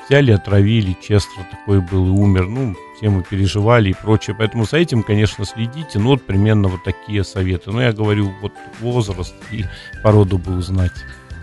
взяли, 0.08 0.32
отравили, 0.32 0.96
Честер 1.00 1.44
такой 1.50 1.80
был 1.80 2.06
и 2.06 2.10
умер. 2.10 2.46
Ну, 2.48 2.74
все 2.96 3.10
мы 3.10 3.22
переживали 3.22 3.90
и 3.90 3.94
прочее. 3.94 4.34
Поэтому 4.38 4.64
за 4.64 4.78
этим, 4.78 5.02
конечно, 5.02 5.44
следите. 5.44 5.98
Ну, 5.98 6.06
вот 6.06 6.22
примерно 6.22 6.68
вот 6.68 6.82
такие 6.84 7.24
советы. 7.24 7.70
Но 7.70 7.82
я 7.82 7.92
говорю, 7.92 8.32
вот 8.40 8.52
возраст 8.80 9.34
и 9.50 9.64
породу 10.02 10.38
бы 10.38 10.56
узнать. 10.56 10.92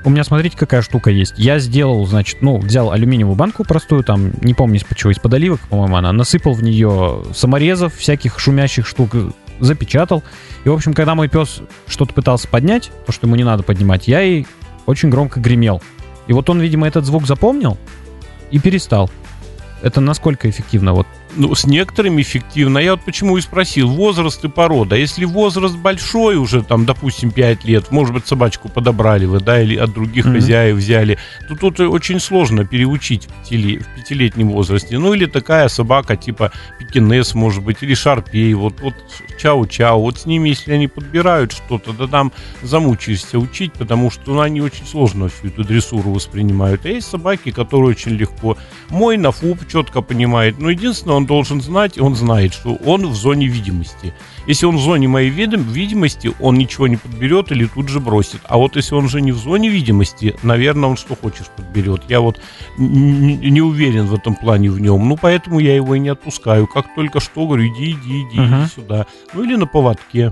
У 0.04 0.10
меня, 0.10 0.24
смотрите, 0.24 0.56
какая 0.56 0.84
штука 0.84 1.10
есть. 1.10 1.34
Я 1.38 1.58
сделал, 1.58 2.06
значит, 2.06 2.42
ну, 2.42 2.58
взял 2.58 2.92
алюминиевую 2.92 3.36
банку 3.36 3.64
простую, 3.64 4.04
там, 4.04 4.34
не 4.42 4.54
помню 4.54 4.78
из-под 4.78 4.98
чего, 4.98 5.12
из-под 5.12 5.34
оливок, 5.34 5.62
по-моему, 5.62 5.96
она, 5.96 6.12
насыпал 6.12 6.54
в 6.54 6.62
нее 6.62 7.24
саморезов, 7.34 7.96
всяких 7.96 8.38
шумящих 8.38 8.86
штук, 8.86 9.16
запечатал. 9.60 10.22
И, 10.64 10.70
в 10.70 10.74
общем, 10.74 10.94
когда 10.94 11.16
мой 11.16 11.28
пес 11.28 11.60
что-то 11.88 12.14
пытался 12.14 12.48
поднять, 12.48 12.92
то, 13.08 13.12
что 13.12 13.26
ему 13.26 13.36
не 13.36 13.44
надо 13.44 13.64
поднимать, 13.64 14.08
я 14.08 14.22
и 14.22 14.46
очень 14.86 15.10
громко 15.10 15.40
гремел. 15.40 15.82
И 16.28 16.34
вот 16.34 16.52
он, 16.52 16.60
видимо, 16.60 16.88
этот 16.88 17.06
звук 17.06 17.26
запомнил, 17.26 17.80
и 18.56 18.60
перестал. 18.60 19.12
Это 19.82 20.00
насколько 20.00 20.50
эффективно? 20.50 20.94
Вот 20.94 21.08
Ну, 21.36 21.54
с 21.54 21.66
некоторыми 21.66 22.22
эффективно. 22.22 22.78
Я 22.80 22.92
вот 22.92 23.02
почему 23.04 23.38
и 23.38 23.42
спросил, 23.42 23.90
возраст 23.90 24.44
и 24.46 24.48
порода. 24.48 24.96
Если 24.96 25.26
возраст 25.26 25.76
большой, 25.76 26.38
уже 26.38 26.64
там, 26.64 26.86
допустим, 26.86 27.32
5 27.32 27.66
лет, 27.66 27.92
может 27.92 28.14
быть, 28.14 28.26
собачку 28.26 28.70
подобрали 28.70 29.26
вы, 29.26 29.40
да, 29.40 29.62
или 29.62 29.76
от 29.76 29.94
других 29.94 30.26
mm-hmm. 30.26 30.34
хозяев 30.34 30.78
взяли, 30.78 31.18
то 31.48 31.56
тут 31.56 31.80
очень 31.80 32.20
сложно 32.20 32.66
переучить 32.66 33.26
в, 33.26 33.34
пятили, 33.42 33.80
в 33.80 33.96
пятилетнем 33.96 34.50
возрасте. 34.50 34.98
Ну, 34.98 35.14
или 35.14 35.26
такая 35.26 35.68
собака 35.68 36.16
типа 36.16 36.52
пекинес, 36.80 37.36
может 37.36 37.64
быть, 37.64 37.78
или 37.82 37.94
шарпей, 37.94 38.54
вот, 38.54 38.80
вот 38.82 38.96
чау-чау. 39.38 40.00
Вот 40.00 40.20
с 40.20 40.26
ними, 40.26 40.50
если 40.50 40.74
они 40.74 40.88
подбирают 40.88 41.52
что-то, 41.52 41.92
да 41.92 42.08
там 42.08 42.32
замучаешься 42.62 43.40
учить, 43.40 43.74
потому 43.74 44.10
что 44.10 44.34
ну, 44.34 44.40
они 44.42 44.62
очень 44.62 44.86
сложно 44.86 45.28
всю 45.28 45.48
эту 45.48 45.64
дрессуру 45.64 46.12
воспринимают. 46.12 46.86
А 46.86 46.90
есть 46.90 47.08
собаки, 47.08 47.52
которые 47.52 47.90
очень 47.90 48.12
легко. 48.12 48.58
Мой 48.90 49.18
на 49.18 49.32
фуп 49.32 49.68
четко 49.68 50.02
понимает. 50.02 50.60
Но 50.60 50.70
единственное, 50.70 51.18
он 51.18 51.25
должен 51.26 51.62
знать, 51.62 52.00
он 52.00 52.16
знает, 52.16 52.54
что 52.54 52.76
он 52.76 53.08
в 53.08 53.16
зоне 53.16 53.48
видимости. 53.48 54.14
Если 54.48 54.66
он 54.66 54.78
в 54.78 54.82
зоне 54.82 55.08
моей 55.08 55.30
видимости, 55.30 56.32
он 56.40 56.56
ничего 56.56 56.88
не 56.88 56.98
подберет 56.98 57.52
или 57.52 57.66
тут 57.66 57.90
же 57.90 58.00
бросит. 58.00 58.42
А 58.44 58.58
вот 58.58 58.76
если 58.76 58.96
он 58.96 59.10
же 59.10 59.22
не 59.22 59.32
в 59.32 59.38
зоне 59.38 59.70
видимости, 59.70 60.36
наверное, 60.44 60.90
он 60.90 60.98
что 60.98 61.16
хочешь 61.16 61.48
подберет. 61.48 62.04
Я 62.10 62.22
вот 62.22 62.40
не 62.78 63.62
уверен 63.62 64.06
в 64.06 64.14
этом 64.14 64.36
плане 64.36 64.70
в 64.70 64.80
нем. 64.80 65.08
Ну, 65.08 65.18
поэтому 65.20 65.60
я 65.60 65.76
его 65.76 65.96
и 65.96 66.00
не 66.00 66.10
отпускаю. 66.10 66.68
Как 66.68 66.94
только 66.96 67.20
что 67.20 67.46
говорю, 67.46 67.68
иди, 67.68 67.92
иди, 67.92 68.24
иди, 68.24 68.38
uh-huh. 68.38 68.64
иди 68.64 68.72
сюда. 68.74 69.08
Ну, 69.34 69.44
или 69.44 69.56
на 69.56 69.66
поводке. 69.66 70.32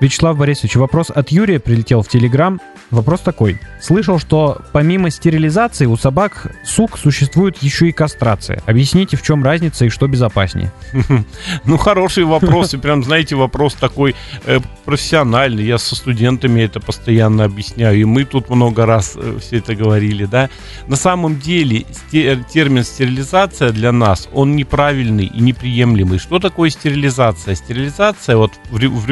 Вячеслав 0.00 0.36
Борисович, 0.36 0.76
вопрос 0.76 1.10
от 1.14 1.30
Юрия 1.30 1.60
прилетел 1.60 2.02
в 2.02 2.08
Телеграм. 2.08 2.60
Вопрос 2.90 3.20
такой. 3.20 3.58
Слышал, 3.80 4.18
что 4.18 4.60
помимо 4.72 5.10
стерилизации 5.10 5.86
у 5.86 5.96
собак 5.96 6.52
сук 6.64 6.98
существует 6.98 7.62
еще 7.62 7.88
и 7.88 7.92
кастрация. 7.92 8.62
Объясните, 8.66 9.16
в 9.16 9.22
чем 9.22 9.42
разница 9.42 9.86
и 9.86 9.88
что 9.88 10.06
безопаснее? 10.06 10.72
Ну, 11.64 11.76
хороший 11.76 12.24
вопрос. 12.24 12.74
И 12.74 12.78
прям, 12.78 13.04
знаете, 13.04 13.36
вопрос 13.36 13.74
такой 13.74 14.14
э, 14.44 14.58
профессиональный. 14.84 15.64
Я 15.64 15.78
со 15.78 15.94
студентами 15.94 16.60
это 16.60 16.80
постоянно 16.80 17.44
объясняю. 17.44 18.00
И 18.00 18.04
мы 18.04 18.24
тут 18.24 18.50
много 18.50 18.84
раз 18.86 19.14
э, 19.16 19.38
все 19.40 19.58
это 19.58 19.74
говорили, 19.74 20.24
да. 20.24 20.50
На 20.86 20.96
самом 20.96 21.38
деле 21.38 21.86
термин 22.10 22.84
стерилизация 22.84 23.70
для 23.70 23.92
нас, 23.92 24.28
он 24.32 24.56
неправильный 24.56 25.26
и 25.26 25.40
неприемлемый. 25.40 26.18
Что 26.18 26.38
такое 26.38 26.70
стерилизация? 26.70 27.54
Стерилизация 27.54 28.36
вот 28.36 28.52
в, 28.70 28.78
в 28.78 29.06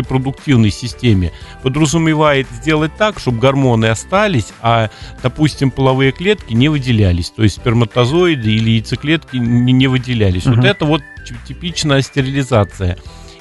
репродуктивной 0.51 0.71
системе 0.71 1.33
подразумевает 1.63 2.47
сделать 2.51 2.93
так, 2.97 3.19
чтобы 3.19 3.39
гормоны 3.39 3.87
остались, 3.87 4.49
а, 4.63 4.91
допустим, 5.23 5.71
половые 5.71 6.13
клетки 6.13 6.53
не 6.55 6.69
выделялись, 6.69 7.31
то 7.31 7.43
есть 7.43 7.57
сперматозоиды 7.57 8.51
или 8.51 8.71
яйцеклетки 8.71 9.37
не, 9.37 9.73
не 9.73 9.87
выделялись. 9.87 10.47
Угу. 10.47 10.57
Вот 10.57 10.65
это 10.65 10.85
вот 10.85 11.03
типичная 11.47 12.03
стерилизация. 12.03 12.97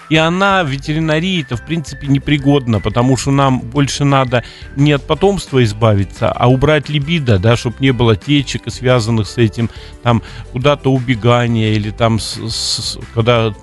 И 0.10 0.16
она 0.16 0.64
в 0.64 0.70
ветеринарии 0.70 1.44
это 1.44 1.56
в 1.56 1.64
принципе 1.64 2.08
непригодна, 2.08 2.80
потому 2.80 3.16
что 3.16 3.30
нам 3.30 3.60
больше 3.60 4.06
надо 4.06 4.44
не 4.76 4.94
от 4.94 5.06
потомства 5.06 5.64
избавиться, 5.64 6.32
а 6.32 6.48
убрать 6.48 6.90
либидо, 6.90 7.38
да, 7.38 7.56
чтобы 7.56 7.76
не 7.80 7.92
было 7.92 8.16
течек, 8.16 8.64
связанных 8.68 9.28
с 9.28 9.38
этим, 9.38 9.70
там 10.02 10.24
куда-то 10.52 10.92
убегания 10.92 11.74
или 11.74 11.92
там 11.92 12.20
с, 12.20 12.40
с, 12.50 12.98
когда 13.14 13.54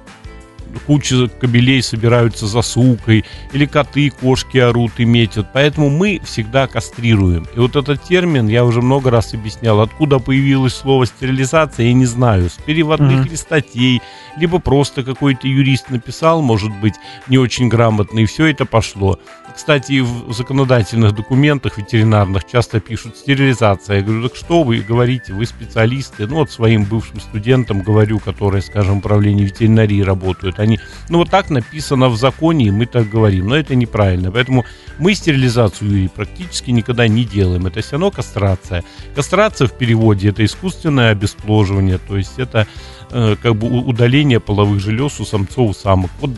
куча 0.80 1.28
кобелей 1.28 1.83
собираются 1.83 2.47
за 2.47 2.62
сукой, 2.62 3.25
или 3.52 3.66
коты, 3.66 4.11
кошки 4.11 4.59
орут 4.59 4.92
и 4.99 5.04
метят. 5.04 5.49
Поэтому 5.52 5.90
мы 5.90 6.21
всегда 6.25 6.66
кастрируем. 6.66 7.47
И 7.54 7.59
вот 7.59 7.76
этот 7.76 8.02
термин 8.02 8.49
я 8.49 8.64
уже 8.64 8.83
много 8.83 9.11
раз 9.11 9.35
объяснял. 9.35 9.80
Откуда 9.80 10.18
появилось 10.18 10.75
слово 10.75 11.06
стерилизация, 11.06 11.87
я 11.87 11.92
не 11.92 12.06
знаю. 12.06 12.50
С 12.50 12.54
переводных 12.54 13.26
mm-hmm. 13.26 13.37
статей, 13.37 14.02
либо 14.37 14.59
просто 14.59 15.02
какой-то 15.02 15.49
юрист 15.49 15.90
написал, 15.90 16.42
может 16.42 16.75
быть, 16.80 16.95
не 17.28 17.38
очень 17.38 17.68
грамотно, 17.68 18.21
и 18.21 18.26
все 18.26 18.47
это 18.47 18.64
пошло. 18.64 19.18
Кстати, 19.57 20.01
в 20.01 20.35
законодательных 20.35 21.15
документах 21.15 21.79
ветеринарных 21.79 22.45
часто 22.45 22.79
пишут 22.79 23.17
стерилизация. 23.17 23.97
Я 23.97 24.03
говорю, 24.03 24.29
так 24.29 24.37
что 24.37 24.63
вы 24.63 24.81
говорите, 24.81 25.33
вы 25.33 25.47
специалисты. 25.47 26.27
Ну, 26.27 26.37
вот 26.37 26.51
своим 26.51 26.85
бывшим 26.85 27.21
студентам 27.21 27.81
говорю, 27.81 28.19
которые, 28.19 28.61
скажем, 28.61 28.97
в 28.97 28.99
управлении 28.99 29.47
ветеринарии 29.47 30.03
работают. 30.03 30.61
Они, 30.61 30.79
ну, 31.09 31.19
вот 31.19 31.31
так 31.31 31.49
написано 31.49 32.11
в 32.11 32.19
законе, 32.19 32.67
и 32.67 32.71
мы 32.71 32.85
так 32.85 33.09
говорим. 33.09 33.49
Но 33.49 33.57
это 33.57 33.75
неправильно. 33.75 34.31
Поэтому 34.31 34.67
мы 34.99 35.15
стерилизацию 35.15 35.91
Юрий, 35.91 36.09
практически 36.09 36.71
никогда 36.71 37.09
не 37.09 37.25
делаем. 37.25 37.67
Это 37.67 37.81
все 37.81 37.93
равно 37.93 38.11
кастрация. 38.11 38.85
Кастрация 39.15 39.69
в 39.69 39.73
переводе 39.73 40.29
это 40.29 40.45
искусственное 40.45 41.13
обесплодивание. 41.13 41.97
То 41.97 42.19
есть 42.19 42.39
это 42.39 42.69
Э, 43.11 43.37
как 43.41 43.55
бы 43.55 43.69
удаление 43.69 44.41
половых 44.41 44.81
желез 44.81 45.21
у 45.21 45.25
самцов 45.25 45.77
и 45.77 45.79
самок. 45.79 46.11
Вот 46.21 46.31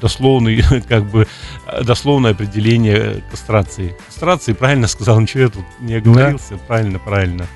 дословный, 0.00 0.62
как 0.88 1.04
бы, 1.04 1.26
дословное 1.82 2.30
определение 2.30 3.22
кастрации. 3.30 3.94
Кастрации, 4.06 4.54
правильно 4.54 4.86
сказал, 4.86 5.20
ничего 5.20 5.42
я 5.44 5.48
тут 5.50 5.64
не 5.80 5.94
оговорился. 5.94 6.52
Да. 6.54 6.58
Правильно, 6.66 6.98
правильно. 6.98 7.46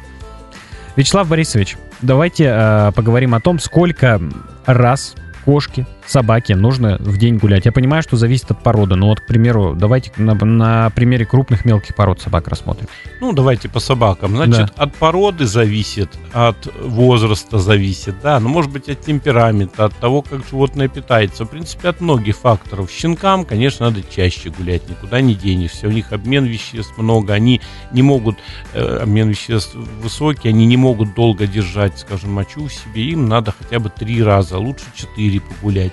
Вячеслав 0.97 1.29
Борисович, 1.29 1.79
давайте 2.03 2.45
э, 2.45 2.93
поговорим 2.95 3.35
о 3.35 3.41
том, 3.41 3.59
сколько 3.59 4.21
раз 4.67 5.15
кошки, 5.49 5.87
собаке 6.07 6.57
нужно 6.57 6.99
в 7.01 7.17
день 7.17 7.39
гулять. 7.39 7.65
Я 7.65 7.73
понимаю, 7.73 8.03
что 8.03 8.17
зависит 8.17 8.51
от 8.51 8.63
породы, 8.63 8.97
но 8.97 9.09
вот, 9.09 9.21
к 9.21 9.27
примеру, 9.27 9.75
давайте 9.75 10.13
на, 10.19 10.35
на 10.35 10.91
примере 10.91 11.25
крупных 11.25 11.65
мелких 11.65 11.95
пород 11.95 12.21
собак 12.21 12.49
рассмотрим. 12.49 12.87
Ну, 13.23 13.33
давайте 13.33 13.71
по 13.71 13.81
собакам. 13.81 14.37
Значит, 14.37 14.73
да. 14.77 14.83
от 14.83 14.95
породы 14.95 15.47
зависит, 15.47 16.11
от 16.35 16.69
возраста 16.83 17.59
зависит, 17.59 18.17
да, 18.23 18.39
ну, 18.41 18.51
может 18.51 18.71
быть, 18.71 18.91
от 18.91 19.01
темперамента, 19.01 19.87
от 19.87 19.95
того, 19.97 20.21
как 20.21 20.47
животное 20.47 20.89
питается. 20.89 21.47
В 21.47 21.49
принципе, 21.49 21.89
от 21.89 22.03
многих 22.03 22.37
факторов. 22.37 22.91
Щенкам, 22.91 23.47
конечно, 23.47 23.87
надо 23.89 24.03
чаще 24.03 24.51
гулять, 24.51 24.87
никуда 24.87 25.23
не 25.23 25.35
денешься. 25.35 25.89
У 25.89 25.91
них 25.91 26.13
обмен 26.13 26.45
веществ 26.45 26.99
много, 26.99 27.33
они 27.33 27.63
не 27.91 28.03
могут, 28.03 28.37
э, 28.75 28.99
обмен 29.03 29.31
веществ 29.31 29.75
высокий, 29.75 30.51
они 30.51 30.67
не 30.67 30.77
могут 30.77 31.15
долго 31.15 31.47
держать, 31.47 31.99
скажем, 31.99 32.35
мочу 32.35 32.67
в 32.67 32.73
себе. 32.75 33.05
Им 33.05 33.29
надо 33.29 33.55
хотя 33.59 33.79
бы 33.79 33.89
три 33.89 34.23
раза, 34.23 34.59
лучше 34.59 34.85
четыре 34.95 35.38
погулять 35.41 35.93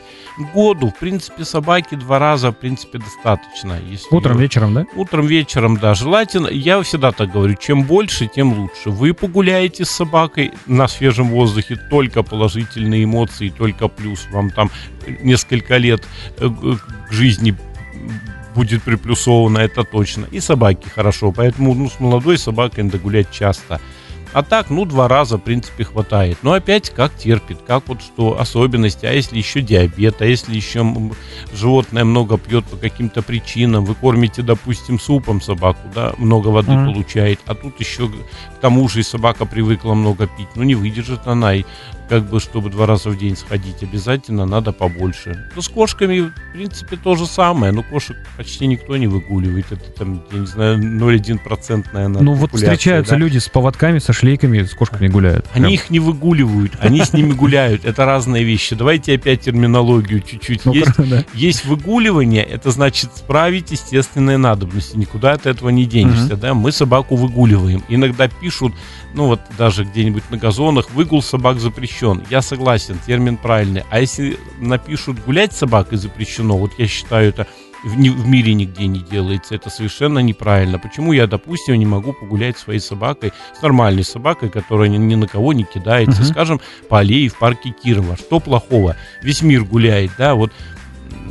году, 0.54 0.90
в 0.90 1.00
принципе, 1.00 1.46
собаки 1.46 1.96
два 1.96 2.20
раза, 2.20 2.52
в 2.52 2.56
принципе, 2.56 3.00
достаточно. 3.00 3.80
Если 3.90 4.14
утром, 4.14 4.38
вечером, 4.38 4.74
да? 4.74 4.86
Утром, 4.96 5.28
вечером, 5.28 5.78
да. 5.78 5.94
Желательно, 5.94 6.48
я 6.48 6.82
всегда 6.82 7.12
так 7.12 7.32
говорю, 7.32 7.56
чем 7.56 7.84
больше, 7.84 8.28
тем 8.28 8.54
лучше. 8.54 8.90
Вы 8.90 9.14
погуляете 9.14 9.86
с 9.86 9.90
собакой 9.90 10.52
на 10.66 10.88
свежем 10.88 11.30
воздухе, 11.30 11.78
только 11.90 12.24
положительные 12.24 13.04
эмоции, 13.06 13.50
только 13.50 13.88
плюс. 13.88 14.28
Вам 14.32 14.50
там 14.50 14.70
несколько 15.22 15.78
лет 15.78 16.04
э, 16.38 16.50
к 16.50 17.12
жизни 17.12 17.56
будет 18.56 18.84
приплюсовано, 18.84 19.60
это 19.60 19.84
точно. 19.84 20.26
И 20.32 20.40
собаки 20.40 20.88
хорошо, 20.88 21.32
поэтому 21.32 21.74
ну, 21.74 21.90
с 21.90 22.00
молодой 22.00 22.38
собакой 22.38 22.84
надо 22.84 22.98
гулять 22.98 23.32
часто. 23.32 23.80
А 24.36 24.44
так, 24.44 24.70
ну, 24.70 24.84
два 24.84 25.08
раза, 25.08 25.38
в 25.38 25.42
принципе, 25.42 25.86
хватает. 25.86 26.40
Но 26.42 26.52
опять, 26.52 26.90
как 26.90 27.16
терпит, 27.16 27.60
как 27.66 27.88
вот 27.88 28.02
что 28.02 28.38
особенности, 28.38 29.06
а 29.06 29.14
если 29.14 29.38
еще 29.38 29.62
диабет, 29.62 30.22
а 30.22 30.26
если 30.26 30.54
еще 30.54 30.86
животное 31.54 32.04
много 32.04 32.38
пьет 32.38 32.66
по 32.66 32.76
каким-то 32.76 33.22
причинам, 33.22 33.86
вы 33.86 33.96
кормите, 33.96 34.42
допустим, 34.42 35.00
супом 35.00 35.40
собаку, 35.40 35.80
да, 35.96 36.14
много 36.18 36.50
воды 36.50 36.74
mm-hmm. 36.74 36.92
получает, 36.92 37.40
а 37.46 37.56
тут 37.56 37.80
еще 37.80 38.10
к 38.10 38.60
тому 38.60 38.90
же 38.90 39.00
и 39.00 39.04
собака 39.04 39.46
привыкла 39.46 39.94
много 39.94 40.28
пить, 40.28 40.50
ну, 40.56 40.64
не 40.64 40.76
выдержит 40.76 41.28
она, 41.28 41.56
и 41.56 41.64
как 42.10 42.30
бы, 42.30 42.40
чтобы 42.40 42.70
два 42.70 42.86
раза 42.86 43.10
в 43.10 43.18
день 43.18 43.36
сходить, 43.36 43.82
обязательно 43.82 44.46
надо 44.46 44.72
побольше. 44.72 45.50
Ну, 45.56 45.62
с 45.62 45.68
кошками, 45.68 46.20
в 46.20 46.54
принципе, 46.54 46.98
то 46.98 47.16
же 47.16 47.26
самое. 47.26 47.72
Но 47.72 47.84
кошек 47.84 48.16
почти 48.38 48.68
никто 48.68 48.98
не 48.98 49.08
выгуливает. 49.08 49.72
Это 49.72 49.92
там, 49.92 50.24
я 50.32 50.40
не 50.40 50.46
знаю, 50.46 50.78
0,1% 50.78 51.86
наверное. 51.94 52.22
Ну, 52.22 52.34
вот 52.34 52.52
встречаются 52.54 53.14
да? 53.14 53.18
люди 53.18 53.38
с 53.40 53.50
поводками, 53.50 54.00
со 54.00 54.14
шлейками, 54.14 54.64
с 54.64 54.74
кошками 54.74 55.08
гуляют. 55.08 55.46
Они 55.54 55.64
Прям. 55.64 55.74
их 55.74 55.90
не 55.90 56.00
выгуливают, 56.00 56.74
они 56.80 57.04
с 57.04 57.14
ними 57.14 57.34
гуляют. 57.34 57.86
Это 57.86 58.06
разные 58.06 58.44
вещи. 58.44 58.76
Давайте 58.76 59.16
опять 59.16 59.42
терминологию 59.42 60.22
чуть-чуть. 60.22 60.66
Есть, 60.66 60.92
есть 61.34 61.66
выгуливание, 61.66 62.44
это 62.44 62.72
значит 62.72 63.16
справить 63.16 63.72
естественные 63.72 64.38
надобности. 64.38 64.98
Никуда 64.98 65.34
от 65.34 65.46
этого 65.46 65.70
не 65.70 65.86
денешься. 65.86 66.36
Да? 66.36 66.54
Мы 66.54 66.72
собаку 66.72 67.16
выгуливаем. 67.16 67.84
Иногда 67.90 68.28
пишут, 68.28 68.74
ну 69.16 69.28
вот 69.28 69.40
даже 69.58 69.86
где-нибудь 69.86 70.30
на 70.30 70.38
газонах, 70.38 70.92
выгул 70.92 71.22
собак 71.22 71.60
запрещен. 71.60 72.24
Я 72.30 72.42
согласен, 72.42 73.00
термин 73.06 73.38
правильный. 73.38 73.84
А 73.90 74.00
если 74.00 74.38
напишут 74.60 75.24
гулять 75.26 75.54
с 75.54 75.58
собакой 75.58 75.98
запрещено, 75.98 76.58
вот 76.58 76.72
я 76.78 76.88
считаю 76.88 77.30
это 77.30 77.48
в, 77.84 77.98
ни, 77.98 78.10
в 78.10 78.28
мире 78.28 78.54
нигде 78.54 78.88
не 78.88 79.00
делается. 79.00 79.56
Это 79.56 79.70
совершенно 79.70 80.20
неправильно. 80.20 80.80
Почему 80.80 81.14
я, 81.14 81.28
допустим, 81.28 81.76
не 81.76 81.86
могу 81.86 82.14
погулять 82.14 82.58
своей 82.58 82.80
собакой, 82.80 83.32
с 83.58 83.62
нормальной 83.62 84.04
собакой, 84.04 84.50
которая 84.50 84.90
ни, 84.90 84.98
ни 84.98 85.16
на 85.16 85.28
кого 85.28 85.54
не 85.54 85.64
кидается, 85.64 86.22
uh-huh. 86.22 86.32
скажем, 86.32 86.62
по 86.90 87.00
аллее 87.00 87.30
в 87.30 87.38
парке 87.38 87.72
Кирова? 87.72 88.18
Что 88.18 88.40
плохого? 88.40 88.98
Весь 89.22 89.42
мир 89.42 89.64
гуляет, 89.64 90.12
да, 90.18 90.36
вот 90.36 90.52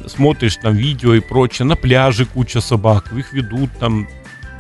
смотришь 0.07 0.57
там 0.57 0.75
видео 0.75 1.15
и 1.15 1.21
прочее, 1.21 1.67
на 1.67 1.77
пляже 1.77 2.25
куча 2.25 2.61
собак, 2.61 3.13
их 3.13 3.33
ведут 3.33 3.71
там 3.79 4.09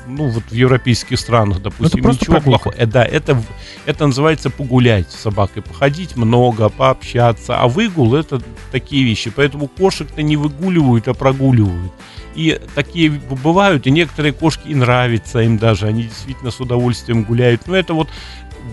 ну, 0.06 0.28
вот 0.28 0.44
в 0.44 0.52
европейских 0.52 1.18
странах, 1.18 1.62
допустим, 1.62 2.00
это 2.00 2.08
ничего 2.08 2.34
прогулка. 2.34 2.64
плохого. 2.64 2.74
Э, 2.76 2.86
да, 2.86 3.04
это, 3.04 3.42
это 3.86 4.06
называется 4.06 4.50
погулять 4.50 5.10
с 5.10 5.16
собакой, 5.16 5.62
походить 5.62 6.16
много, 6.16 6.68
пообщаться. 6.68 7.58
А 7.58 7.68
выгул 7.68 8.14
это 8.14 8.40
такие 8.70 9.04
вещи. 9.04 9.32
Поэтому 9.34 9.68
кошек-то 9.68 10.22
не 10.22 10.36
выгуливают, 10.36 11.08
а 11.08 11.14
прогуливают. 11.14 11.92
И 12.34 12.60
такие 12.74 13.10
бывают, 13.10 13.86
и 13.86 13.90
некоторые 13.90 14.32
кошки 14.32 14.68
и 14.68 14.74
нравятся 14.74 15.40
им 15.40 15.56
даже, 15.56 15.86
они 15.86 16.04
действительно 16.04 16.50
с 16.50 16.58
удовольствием 16.58 17.22
гуляют. 17.22 17.68
Но 17.68 17.76
это 17.76 17.94
вот 17.94 18.08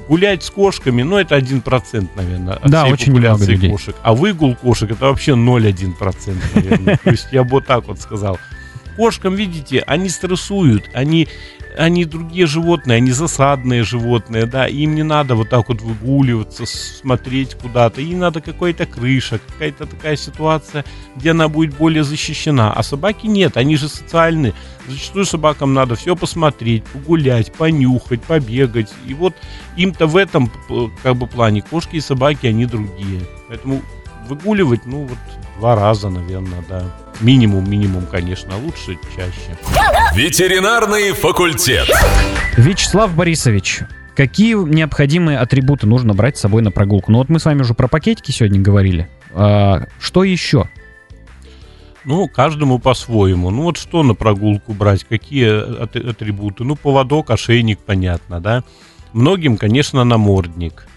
гулять 0.07 0.43
с 0.43 0.49
кошками, 0.49 1.03
ну, 1.03 1.17
это 1.17 1.37
1%, 1.37 2.09
наверное, 2.15 2.55
от 2.55 2.69
Да, 2.69 2.83
всей 2.83 2.93
очень 2.93 3.13
популяции 3.13 3.69
кошек. 3.69 3.95
А 4.01 4.13
выгул 4.13 4.55
кошек 4.55 4.89
это 4.91 5.05
вообще 5.05 5.33
0,1%, 5.33 6.35
наверное. 6.55 6.97
То 7.03 7.11
есть 7.11 7.27
я 7.31 7.43
бы 7.43 7.51
вот 7.51 7.67
так 7.67 7.87
вот 7.87 7.99
сказал. 7.99 8.39
Кошкам, 8.95 9.35
видите, 9.35 9.79
они 9.87 10.09
стрессуют, 10.09 10.89
они, 10.93 11.27
они 11.77 12.05
другие 12.05 12.45
животные, 12.45 12.97
они 12.97 13.11
засадные 13.11 13.83
животные, 13.83 14.45
да, 14.45 14.67
им 14.67 14.95
не 14.95 15.03
надо 15.03 15.35
вот 15.35 15.49
так 15.49 15.69
вот 15.69 15.81
выгуливаться, 15.81 16.65
смотреть 16.65 17.55
куда-то, 17.55 18.01
им 18.01 18.19
надо 18.19 18.41
какая-то 18.41 18.85
крыша, 18.85 19.39
какая-то 19.39 19.85
такая 19.85 20.15
ситуация, 20.15 20.83
где 21.15 21.31
она 21.31 21.47
будет 21.47 21.75
более 21.75 22.03
защищена, 22.03 22.73
а 22.73 22.83
собаки 22.83 23.27
нет, 23.27 23.57
они 23.57 23.77
же 23.77 23.87
социальные, 23.87 24.53
зачастую 24.87 25.25
собакам 25.25 25.73
надо 25.73 25.95
все 25.95 26.15
посмотреть, 26.15 26.83
погулять, 26.83 27.53
понюхать, 27.53 28.21
побегать, 28.21 28.93
и 29.07 29.13
вот 29.13 29.33
им-то 29.77 30.05
в 30.07 30.17
этом 30.17 30.51
э, 30.69 30.87
как 31.01 31.15
бы 31.15 31.27
плане 31.27 31.61
кошки 31.61 31.95
и 31.95 32.01
собаки, 32.01 32.47
они 32.47 32.65
другие, 32.65 33.21
поэтому 33.47 33.81
выгуливать, 34.35 34.85
ну 34.85 35.01
вот 35.03 35.17
два 35.59 35.75
раза, 35.75 36.09
наверное, 36.09 36.63
да. 36.69 36.83
Минимум, 37.19 37.69
минимум, 37.69 38.05
конечно, 38.09 38.53
а 38.55 38.57
лучше 38.57 38.97
чаще. 39.15 39.57
Ветеринарный 40.15 41.11
факультет. 41.11 41.87
Вячеслав 42.57 43.13
Борисович, 43.13 43.81
какие 44.15 44.55
необходимые 44.55 45.37
атрибуты 45.37 45.85
нужно 45.85 46.13
брать 46.13 46.37
с 46.37 46.41
собой 46.41 46.61
на 46.61 46.71
прогулку? 46.71 47.11
Ну 47.11 47.17
вот 47.17 47.27
мы 47.29 47.39
с 47.39 47.45
вами 47.45 47.61
уже 47.61 47.73
про 47.73 47.89
пакетики 47.89 48.31
сегодня 48.31 48.61
говорили. 48.61 49.09
А, 49.33 49.83
что 49.99 50.23
еще? 50.23 50.69
Ну, 52.05 52.27
каждому 52.27 52.79
по-своему. 52.79 53.51
Ну, 53.51 53.63
вот 53.63 53.77
что 53.77 54.01
на 54.01 54.15
прогулку 54.15 54.73
брать, 54.73 55.03
какие 55.03 55.83
ат- 55.83 55.95
атрибуты? 55.95 56.63
Ну, 56.63 56.75
поводок, 56.75 57.29
ошейник, 57.29 57.77
понятно, 57.79 58.39
да. 58.39 58.63
Многим, 59.13 59.55
конечно, 59.57 60.03
намордник. 60.03 60.87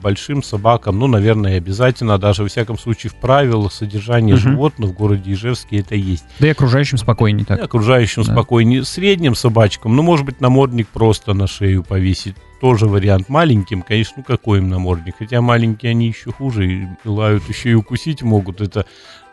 Большим 0.00 0.42
собакам, 0.42 0.98
ну, 0.98 1.06
наверное, 1.06 1.58
обязательно, 1.58 2.16
даже, 2.18 2.42
во 2.42 2.48
всяком 2.48 2.78
случае, 2.78 3.10
в 3.10 3.16
правилах 3.16 3.72
содержания 3.72 4.32
Мгм. 4.34 4.40
животных 4.40 4.90
в 4.90 4.94
городе 4.94 5.32
Ижевске 5.32 5.78
это 5.80 5.94
есть. 5.94 6.24
Да 6.38 6.46
и 6.46 6.50
окружающим 6.50 6.96
спокойней 6.98 7.44
так. 7.44 7.58
И 7.58 7.62
окружающим 7.62 8.22
Да. 8.22 8.32
спокойнее. 8.32 8.84
Средним 8.84 9.34
собачкам, 9.34 9.94
ну, 9.94 10.02
может 10.02 10.24
быть, 10.24 10.40
намордник 10.40 10.88
просто 10.88 11.34
на 11.34 11.46
шею 11.46 11.82
повесить. 11.84 12.34
Тоже 12.60 12.86
вариант. 12.86 13.28
Маленьким, 13.28 13.82
конечно, 13.82 14.14
ну 14.18 14.22
какой 14.22 14.58
им 14.58 14.68
намордник? 14.68 15.14
Хотя 15.18 15.40
маленькие 15.40 15.90
они 15.90 16.08
еще 16.08 16.30
хуже, 16.32 16.66
и 16.72 16.88
лают, 17.04 17.48
еще 17.48 17.70
и 17.70 17.74
укусить 17.74 18.22
могут. 18.22 18.60
Это 18.60 18.84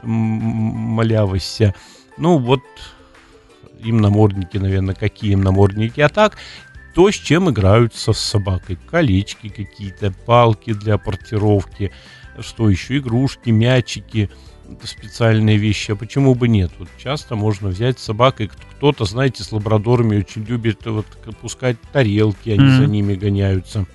малявость 0.03 1.45
вся. 1.45 1.73
Ну, 2.17 2.37
вот 2.37 2.61
им 3.79 3.97
намордники, 3.97 4.57
наверное, 4.57 4.95
какие 4.95 5.31
им 5.33 5.41
намордники. 5.41 5.99
А 6.01 6.09
так, 6.09 6.37
то, 6.97 7.11
с 7.11 7.13
чем 7.13 7.47
играются 7.47 8.11
с 8.11 8.17
собакой. 8.17 8.75
Колечки 8.89 9.49
какие-то, 9.49 10.11
палки 10.25 10.73
для 10.73 10.97
портировки, 10.97 11.91
что 12.39 12.71
еще, 12.71 12.97
игрушки, 12.97 13.51
мячики 13.51 14.31
специальные 14.83 15.57
вещи, 15.57 15.91
а 15.91 15.95
почему 15.95 16.33
бы 16.33 16.47
нет? 16.47 16.71
Вот 16.79 16.89
часто 16.97 17.35
можно 17.35 17.67
взять 17.69 17.99
с 17.99 18.03
собакой, 18.03 18.49
кто-то, 18.49 19.05
знаете, 19.05 19.43
с 19.43 19.51
лабрадорами 19.51 20.17
очень 20.17 20.43
любит 20.43 20.87
вот 20.87 21.05
пускать 21.39 21.77
тарелки, 21.93 22.49
они 22.49 22.63
Мгм. 22.63 22.77
за 22.77 22.87
ними 22.87 23.13
гоняются. 23.13 23.85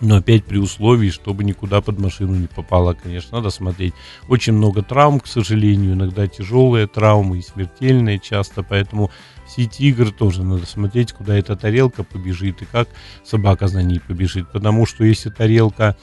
Но 0.00 0.16
опять 0.16 0.44
при 0.44 0.56
условии, 0.56 1.10
чтобы 1.10 1.44
никуда 1.44 1.82
под 1.82 1.98
машину 1.98 2.34
не 2.34 2.46
попало, 2.46 2.94
конечно, 2.94 3.36
надо 3.38 3.50
смотреть. 3.50 3.92
Очень 4.28 4.54
много 4.54 4.82
травм, 4.82 5.20
к 5.20 5.26
сожалению, 5.26 5.92
иногда 5.92 6.26
тяжелые 6.26 6.86
травмы 6.86 7.38
и 7.38 7.42
смертельные 7.42 8.18
часто, 8.18 8.62
поэтому 8.62 9.10
все 9.46 9.62
эти 9.62 9.82
игры 9.82 10.10
тоже 10.10 10.42
надо 10.42 10.66
смотреть, 10.66 11.12
куда 11.12 11.36
эта 11.36 11.56
тарелка 11.56 12.04
побежит 12.04 12.62
и 12.62 12.64
как 12.64 12.88
собака 13.24 13.68
за 13.68 13.82
ней 13.82 14.00
побежит. 14.00 14.50
Потому 14.50 14.86
что 14.86 15.04
если 15.04 15.30
тарелка, 15.30 15.96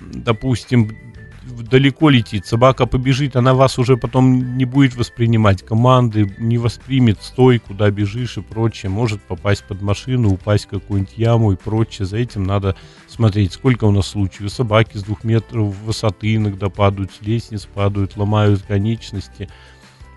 допустим, 0.00 0.90
далеко 1.70 2.10
летит, 2.10 2.46
собака 2.46 2.86
побежит, 2.86 3.36
она 3.36 3.54
вас 3.54 3.78
уже 3.78 3.96
потом 3.96 4.56
не 4.56 4.64
будет 4.64 4.96
воспринимать 4.96 5.64
команды, 5.64 6.34
не 6.38 6.58
воспримет 6.58 7.22
стой, 7.22 7.58
куда 7.58 7.90
бежишь 7.90 8.36
и 8.36 8.42
прочее, 8.42 8.90
может 8.90 9.22
попасть 9.22 9.64
под 9.64 9.82
машину, 9.82 10.30
упасть 10.30 10.66
в 10.66 10.68
какую-нибудь 10.68 11.16
яму 11.16 11.52
и 11.52 11.56
прочее. 11.56 12.06
За 12.06 12.16
этим 12.16 12.44
надо 12.44 12.76
смотреть, 13.06 13.52
сколько 13.52 13.84
у 13.84 13.90
нас 13.90 14.08
случаев. 14.08 14.50
Собаки 14.50 14.96
с 14.96 15.02
двух 15.02 15.24
метров 15.24 15.74
высоты 15.84 16.34
иногда 16.34 16.68
падают, 16.68 17.12
с 17.12 17.22
лестниц 17.26 17.66
падают, 17.66 18.16
ломают 18.16 18.62
конечности. 18.62 19.48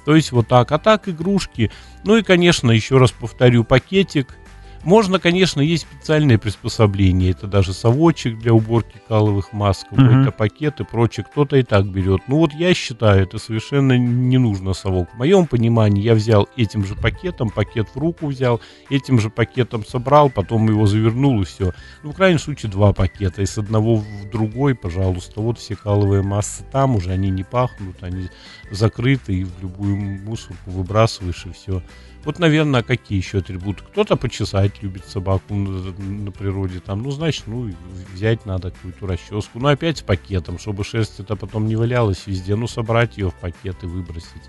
То 0.06 0.16
есть 0.16 0.32
вот 0.32 0.48
так. 0.48 0.72
А 0.72 0.80
так 0.80 1.08
игрушки. 1.08 1.72
Ну 2.04 2.18
и, 2.18 2.24
конечно, 2.24 2.72
еще 2.72 2.98
раз 2.98 3.12
повторю, 3.12 3.64
пакетик. 3.64 4.38
Можно, 4.84 5.20
конечно, 5.20 5.62
есть 5.62 5.84
специальные 5.84 6.38
приспособления. 6.38 7.32
Это 7.32 7.48
даже 7.48 7.74
совочек 7.74 8.38
для 8.40 8.54
уборки 8.54 9.00
каловых 9.08 9.54
Мгм. 9.92 10.08
какой-то 10.08 10.32
пакет 10.32 10.80
и 10.80 10.84
прочее. 10.84 11.26
Кто-то 11.30 11.58
и 11.58 11.64
так 11.64 11.86
берет. 11.88 12.22
Ну 12.28 12.38
вот 12.38 12.54
я 12.54 12.74
считаю, 12.74 13.24
это 13.24 13.38
совершенно 13.38 13.98
не 13.98 14.38
нужно 14.38 14.74
совок. 14.74 15.10
В 15.14 15.18
моем 15.18 15.46
понимании 15.46 16.02
я 16.02 16.16
взял 16.16 16.50
этим 16.58 16.86
же 16.86 16.96
пакетом, 16.96 17.50
пакет 17.50 17.88
в 17.94 17.98
руку 18.00 18.28
взял, 18.28 18.60
этим 18.90 19.20
же 19.20 19.30
пакетом 19.30 19.86
собрал, 19.86 20.30
потом 20.30 20.68
его 20.68 20.86
завернул 20.88 21.42
и 21.42 21.46
все. 21.46 21.74
Ну, 22.04 22.12
в 22.12 22.16
крайнем 22.16 22.40
случае, 22.40 22.72
два 22.72 22.94
пакета. 22.94 23.42
И 23.42 23.46
с 23.46 23.58
одного 23.58 23.98
в 23.98 24.30
другой, 24.32 24.74
пожалуйста. 24.76 25.42
Вот 25.42 25.60
все 25.60 25.76
каловые 25.76 26.24
массы 26.24 26.64
там 26.72 26.96
уже, 26.96 27.12
они 27.12 27.30
не 27.30 27.44
пахнут, 27.44 28.02
они 28.02 28.30
закрыты, 28.72 29.34
и 29.34 29.44
в 29.44 29.52
любую 29.62 29.96
мусорку 29.98 30.72
выбрасываешь, 30.72 31.46
и 31.46 31.52
все. 31.52 31.84
Вот, 32.24 32.38
наверное, 32.38 32.84
какие 32.84 33.18
еще 33.18 33.40
атрибуты? 33.40 33.84
Кто-то 33.84 34.16
почесать 34.16 34.84
любит 34.84 35.06
собаку 35.08 35.56
на, 35.56 35.92
на 35.98 36.32
природе, 36.32 36.80
там, 36.80 37.02
ну, 37.02 37.10
значит, 37.12 37.44
ну, 37.48 37.72
взять 38.14 38.46
надо 38.46 38.70
какую-то 38.72 39.08
расческу. 39.08 39.60
Ну, 39.60 39.68
опять 39.68 39.98
с 39.98 40.02
пакетом, 40.02 40.60
чтобы 40.60 40.84
шерсть 40.84 41.20
это 41.20 41.36
потом 41.36 41.66
не 41.66 41.76
валялась 41.76 42.28
везде. 42.28 42.56
Ну, 42.56 42.68
собрать 42.68 43.18
ее 43.18 43.32
в 43.32 43.36
пакет 43.36 43.78
и 43.84 43.88
выбросить. 43.88 44.44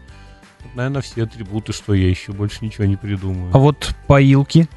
Вот, 0.61 0.75
наверное, 0.75 1.01
все 1.01 1.25
атрибуты, 1.25 1.73
что 1.73 1.95
я 1.95 2.09
еще 2.09 2.33
больше 2.33 2.59
ничего 2.65 2.85
не 2.85 2.97
придумаю. 2.97 3.51
А 3.55 3.59
вот 3.59 3.95
поилки 4.07 4.69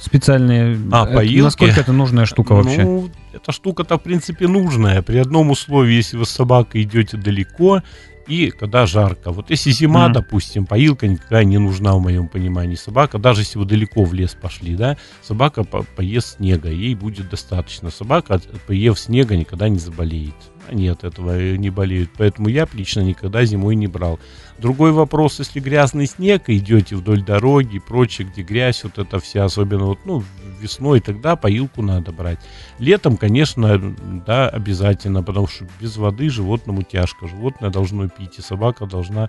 специальные. 0.00 0.78
А, 0.92 1.06
это- 1.06 1.14
поилки? 1.16 1.42
Насколько 1.42 1.80
это 1.80 1.92
нужная 1.92 2.26
штука 2.26 2.52
вообще? 2.52 2.84
Ну, 2.84 3.10
эта 3.32 3.50
штука-то, 3.50 3.98
в 3.98 4.02
принципе, 4.02 4.46
нужная. 4.46 5.02
При 5.02 5.16
одном 5.16 5.50
условии, 5.50 5.94
если 5.94 6.16
вы 6.16 6.24
с 6.24 6.30
собакой 6.30 6.82
идете 6.82 7.16
далеко, 7.16 7.82
и 8.26 8.50
когда 8.50 8.86
жарко. 8.86 9.30
Вот 9.32 9.50
если 9.50 9.70
зима, 9.70 10.04
Мгм. 10.04 10.12
допустим, 10.14 10.66
поилка 10.66 11.06
никогда 11.06 11.44
не 11.44 11.58
нужна 11.58 11.94
в 11.94 12.00
моем 12.00 12.28
понимании. 12.28 12.74
Собака, 12.76 13.18
даже 13.18 13.42
если 13.42 13.58
вы 13.58 13.64
далеко 13.64 14.04
в 14.04 14.12
лес 14.14 14.36
пошли, 14.40 14.74
да, 14.76 14.96
собака 15.22 15.64
по- 15.64 15.82
поест 15.82 16.36
снега, 16.36 16.70
ей 16.70 16.94
будет 16.94 17.28
достаточно. 17.28 17.90
Собака, 17.90 18.40
поев 18.66 18.98
снега, 18.98 19.36
никогда 19.36 19.68
не 19.68 19.78
заболеет. 19.78 20.34
Они 20.70 20.88
от 20.88 21.04
этого 21.04 21.38
э, 21.38 21.56
не 21.56 21.68
болеют. 21.70 22.10
Поэтому 22.16 22.48
я 22.48 22.66
лично 22.72 23.00
никогда 23.00 23.44
зимой 23.44 23.74
не 23.76 23.86
брал. 23.86 24.18
Другой 24.58 24.92
вопрос, 24.92 25.40
если 25.40 25.58
грязный 25.58 26.06
снег, 26.06 26.48
и 26.48 26.58
идете 26.58 26.94
вдоль 26.94 27.22
дороги 27.22 27.76
и 27.76 27.80
прочее, 27.80 28.28
где 28.28 28.42
грязь, 28.42 28.84
вот 28.84 28.98
это 28.98 29.18
вся, 29.18 29.44
особенно 29.44 29.86
вот, 29.86 29.98
ну, 30.04 30.22
весной, 30.60 31.00
тогда 31.00 31.34
поилку 31.34 31.82
надо 31.82 32.12
брать. 32.12 32.38
Летом, 32.78 33.16
конечно, 33.16 33.78
да, 34.26 34.48
обязательно, 34.48 35.22
потому 35.22 35.48
что 35.48 35.66
без 35.80 35.96
воды 35.96 36.30
животному 36.30 36.82
тяжко. 36.82 37.26
Животное 37.26 37.70
должно 37.70 38.08
пить, 38.08 38.38
и 38.38 38.42
собака 38.42 38.86
должна 38.86 39.28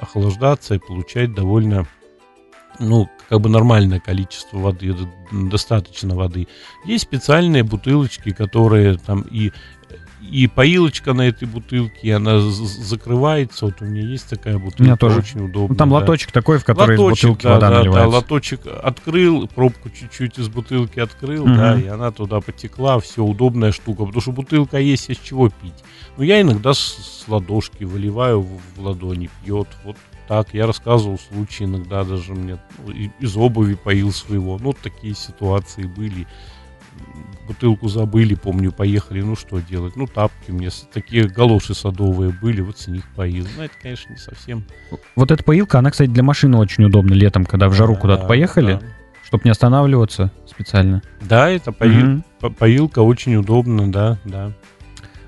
охлаждаться 0.00 0.74
и 0.74 0.78
получать 0.78 1.34
довольно 1.34 1.86
ну, 2.78 3.08
как 3.28 3.40
бы 3.40 3.48
нормальное 3.48 4.00
количество 4.00 4.58
воды, 4.58 4.94
достаточно 5.30 6.14
воды. 6.14 6.48
Есть 6.84 7.04
специальные 7.04 7.64
бутылочки, 7.64 8.30
которые 8.30 8.96
там 8.96 9.22
и 9.22 9.52
и 10.32 10.46
поилочка 10.46 11.12
на 11.12 11.28
этой 11.28 11.46
бутылке, 11.46 12.14
она 12.14 12.40
закрывается. 12.40 13.66
Вот 13.66 13.82
у 13.82 13.84
меня 13.84 14.00
есть 14.00 14.30
такая 14.30 14.56
бутылка, 14.56 14.82
меня 14.82 14.96
тоже. 14.96 15.18
очень 15.18 15.44
удобно. 15.44 15.68
Ну, 15.68 15.74
там 15.74 15.90
да. 15.90 15.96
лоточек 15.96 16.32
такой, 16.32 16.58
в 16.58 16.64
который 16.64 16.96
Лоточек, 16.96 17.24
из 17.24 17.28
бутылки 17.28 17.42
да, 17.42 17.54
вода 17.54 17.68
да, 17.68 17.74
да, 17.74 17.78
наливается. 17.80 18.16
лоточек 18.16 18.60
открыл, 18.82 19.46
пробку 19.46 19.90
чуть-чуть 19.90 20.38
из 20.38 20.48
бутылки 20.48 21.00
открыл, 21.00 21.44
Мгм. 21.46 21.56
да, 21.56 21.78
и 21.78 21.86
она 21.86 22.10
туда 22.12 22.40
потекла, 22.40 22.98
все, 22.98 23.22
удобная 23.22 23.72
штука, 23.72 24.06
потому 24.06 24.22
что 24.22 24.32
бутылка 24.32 24.78
есть 24.78 25.10
из 25.10 25.18
чего 25.18 25.50
пить. 25.50 25.84
Но 26.16 26.24
я 26.24 26.40
иногда 26.40 26.72
с, 26.72 26.78
с 26.78 27.28
ладошки 27.28 27.84
выливаю 27.84 28.40
в, 28.40 28.60
в 28.76 28.80
ладони, 28.80 29.28
пьет, 29.44 29.68
вот 29.84 29.96
так. 30.28 30.54
Я 30.54 30.66
рассказывал 30.66 31.18
случаи, 31.18 31.64
иногда 31.64 32.04
даже 32.04 32.32
мне 32.32 32.58
ну, 32.86 32.92
из 33.20 33.36
обуви 33.36 33.74
поил 33.74 34.12
своего, 34.12 34.58
ну, 34.58 34.72
такие 34.72 35.14
ситуации 35.14 35.82
были. 35.82 36.26
Бутылку 37.46 37.88
забыли, 37.88 38.34
помню, 38.34 38.72
поехали, 38.72 39.20
ну 39.20 39.36
что 39.36 39.60
делать? 39.60 39.96
Ну, 39.96 40.06
тапки 40.06 40.50
мне, 40.50 40.68
такие 40.92 41.24
галоши 41.28 41.74
садовые 41.74 42.30
были, 42.32 42.60
вот 42.60 42.78
с 42.78 42.86
них 42.88 43.04
поил. 43.16 43.46
Ну, 43.56 43.64
это, 43.64 43.74
конечно, 43.82 44.12
не 44.12 44.18
совсем. 44.18 44.64
Вот 45.16 45.30
эта 45.30 45.42
поилка, 45.42 45.78
она, 45.78 45.90
кстати, 45.90 46.08
для 46.10 46.22
машины 46.22 46.56
очень 46.58 46.84
удобна 46.84 47.14
летом, 47.14 47.44
когда 47.44 47.68
в 47.68 47.74
жару 47.74 47.94
Да, 47.94 48.00
куда-то 48.00 48.26
поехали, 48.26 48.74
Да, 48.74 48.80
чтобы 49.24 49.42
не 49.44 49.50
останавливаться 49.50 50.30
специально. 50.46 51.02
Да, 51.20 51.50
это 51.50 51.72
поил- 51.72 52.22
по- 52.40 52.50
поилка 52.50 53.00
очень 53.00 53.34
удобно, 53.36 53.90
да, 53.90 54.18
да. 54.24 54.52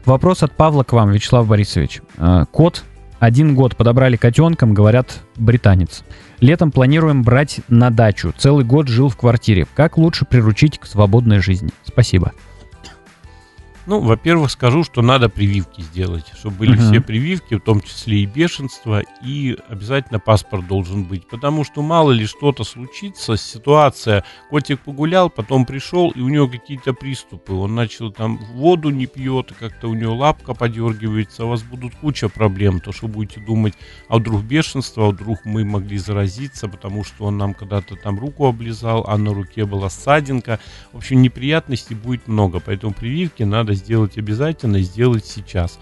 Вопрос 0.04 0.42
от 0.42 0.52
Павла 0.52 0.84
к 0.84 0.92
вам, 0.92 1.10
Вячеслав 1.10 1.48
Борисович. 1.48 2.02
А, 2.18 2.44
Кот 2.46 2.84
один 3.18 3.54
год 3.54 3.74
подобрали 3.76 4.16
котенком, 4.16 4.74
говорят, 4.74 5.20
британец. 5.36 6.04
Летом 6.44 6.72
планируем 6.72 7.22
брать 7.22 7.60
на 7.68 7.88
дачу. 7.88 8.34
Целый 8.36 8.66
год 8.66 8.86
жил 8.86 9.08
в 9.08 9.16
квартире. 9.16 9.66
Как 9.74 9.96
лучше 9.96 10.26
приручить 10.26 10.78
к 10.78 10.84
свободной 10.84 11.38
жизни? 11.38 11.70
Спасибо. 11.86 12.32
Ну, 13.86 14.00
во-первых, 14.00 14.50
скажу, 14.50 14.82
что 14.82 15.02
надо 15.02 15.28
прививки 15.28 15.82
сделать, 15.82 16.24
чтобы 16.38 16.56
были 16.56 16.74
Мгм. 16.76 16.80
все 16.84 17.00
прививки, 17.02 17.54
в 17.54 17.60
том 17.60 17.82
числе 17.82 18.20
и 18.22 18.26
бешенство, 18.26 19.02
и 19.22 19.58
обязательно 19.68 20.18
паспорт 20.18 20.66
должен 20.66 21.04
быть, 21.04 21.28
потому 21.28 21.64
что 21.64 21.82
мало 21.82 22.10
ли 22.10 22.24
что-то 22.24 22.64
случится, 22.64 23.36
ситуация, 23.36 24.24
котик 24.48 24.80
погулял, 24.80 25.28
потом 25.28 25.66
пришел, 25.66 26.10
и 26.12 26.20
у 26.20 26.28
него 26.30 26.48
какие-то 26.48 26.94
приступы, 26.94 27.52
он 27.52 27.74
начал 27.74 28.10
там 28.10 28.38
воду 28.54 28.88
не 28.88 29.04
пьет, 29.06 29.52
как-то 29.58 29.88
у 29.88 29.94
него 29.94 30.14
лапка 30.14 30.54
подергивается, 30.54 31.44
у 31.44 31.50
вас 31.50 31.62
будут 31.62 31.94
куча 31.96 32.30
проблем, 32.30 32.80
то 32.80 32.90
что 32.90 33.06
будете 33.06 33.40
думать, 33.40 33.74
а 34.08 34.16
вдруг 34.16 34.42
бешенство, 34.44 35.08
а 35.08 35.10
вдруг 35.10 35.40
мы 35.44 35.62
могли 35.66 35.98
заразиться, 35.98 36.68
потому 36.68 37.04
что 37.04 37.24
он 37.26 37.36
нам 37.36 37.52
когда-то 37.52 37.96
там 37.96 38.18
руку 38.18 38.46
облизал, 38.46 39.04
а 39.06 39.18
на 39.18 39.34
руке 39.34 39.66
была 39.66 39.90
ссадинка, 39.90 40.58
в 40.92 40.96
общем, 40.96 41.20
неприятностей 41.20 41.94
будет 41.94 42.28
много, 42.28 42.60
поэтому 42.60 42.94
прививки 42.94 43.42
надо 43.42 43.73
сделать 43.74 44.18
обязательно, 44.18 44.80
сделать 44.80 45.26
сейчас. 45.26 45.78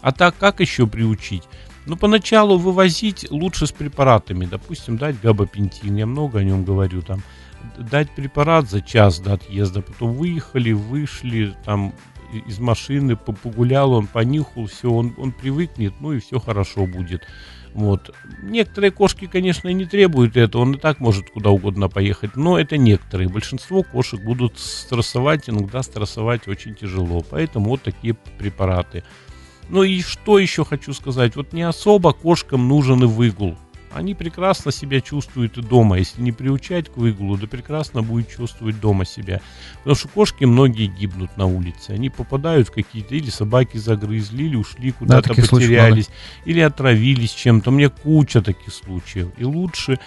А 0.00 0.12
так, 0.12 0.36
как 0.38 0.60
еще 0.60 0.86
приучить? 0.86 1.42
Ну, 1.86 1.96
поначалу 1.96 2.58
вывозить 2.58 3.30
лучше 3.30 3.66
с 3.66 3.72
препаратами. 3.72 4.46
Допустим, 4.46 4.96
дать 4.96 5.20
габапентин, 5.20 5.96
я 5.96 6.06
много 6.06 6.38
о 6.38 6.44
нем 6.44 6.64
говорю 6.64 7.02
там. 7.02 7.22
Дать 7.78 8.10
препарат 8.10 8.70
за 8.70 8.80
час 8.80 9.20
до 9.20 9.34
отъезда, 9.34 9.82
потом 9.82 10.12
выехали, 10.12 10.72
вышли, 10.72 11.54
там 11.64 11.92
из 12.46 12.58
машины, 12.58 13.16
по- 13.16 13.32
погулял, 13.32 13.92
он 13.92 14.06
понюхал, 14.06 14.66
все, 14.66 14.90
он, 14.90 15.14
он 15.18 15.32
привыкнет, 15.32 15.94
ну 16.00 16.12
и 16.12 16.20
все 16.20 16.38
хорошо 16.38 16.86
будет. 16.86 17.26
Вот. 17.74 18.14
Некоторые 18.42 18.90
кошки, 18.90 19.26
конечно, 19.26 19.68
не 19.68 19.84
требуют 19.84 20.36
этого, 20.36 20.62
он 20.62 20.74
и 20.74 20.78
так 20.78 20.98
может 21.00 21.30
куда 21.30 21.50
угодно 21.50 21.88
поехать, 21.88 22.36
но 22.36 22.58
это 22.58 22.76
некоторые. 22.76 23.28
Большинство 23.28 23.82
кошек 23.82 24.20
будут 24.20 24.58
стрессовать, 24.58 25.48
иногда 25.48 25.82
стрессовать 25.82 26.48
очень 26.48 26.74
тяжело, 26.74 27.22
поэтому 27.28 27.70
вот 27.70 27.82
такие 27.82 28.14
препараты. 28.38 29.04
Ну 29.68 29.84
и 29.84 30.00
что 30.02 30.38
еще 30.38 30.64
хочу 30.64 30.92
сказать, 30.92 31.36
вот 31.36 31.52
не 31.52 31.62
особо 31.62 32.12
кошкам 32.12 32.66
нужен 32.66 33.04
и 33.04 33.06
выгул. 33.06 33.56
Они 33.92 34.14
прекрасно 34.14 34.70
себя 34.70 35.00
чувствуют 35.00 35.58
и 35.58 35.62
дома. 35.62 35.98
Если 35.98 36.22
не 36.22 36.32
приучать 36.32 36.88
к 36.88 36.96
выгулу, 36.96 37.36
да 37.36 37.46
прекрасно 37.46 38.02
будет 38.02 38.28
чувствовать 38.28 38.80
дома 38.80 39.04
себя. 39.04 39.40
Потому 39.78 39.96
что 39.96 40.08
кошки 40.08 40.44
многие 40.44 40.86
гибнут 40.86 41.36
на 41.36 41.46
улице. 41.46 41.90
Они 41.90 42.08
попадают 42.08 42.68
в 42.68 42.72
какие-то, 42.72 43.14
или 43.14 43.30
собаки 43.30 43.78
загрызли, 43.78 44.44
или 44.44 44.56
ушли 44.56 44.92
куда-то, 44.92 45.28
случаев 45.30 45.48
потерялись, 45.48 46.08
или 46.44 46.60
отравились 46.60 47.32
чем-то. 47.32 47.70
У 47.70 47.72
меня 47.72 47.88
куча 47.88 48.42
таких 48.42 48.72
случаев. 48.72 49.28
И 49.36 49.44
лучше 49.44 49.98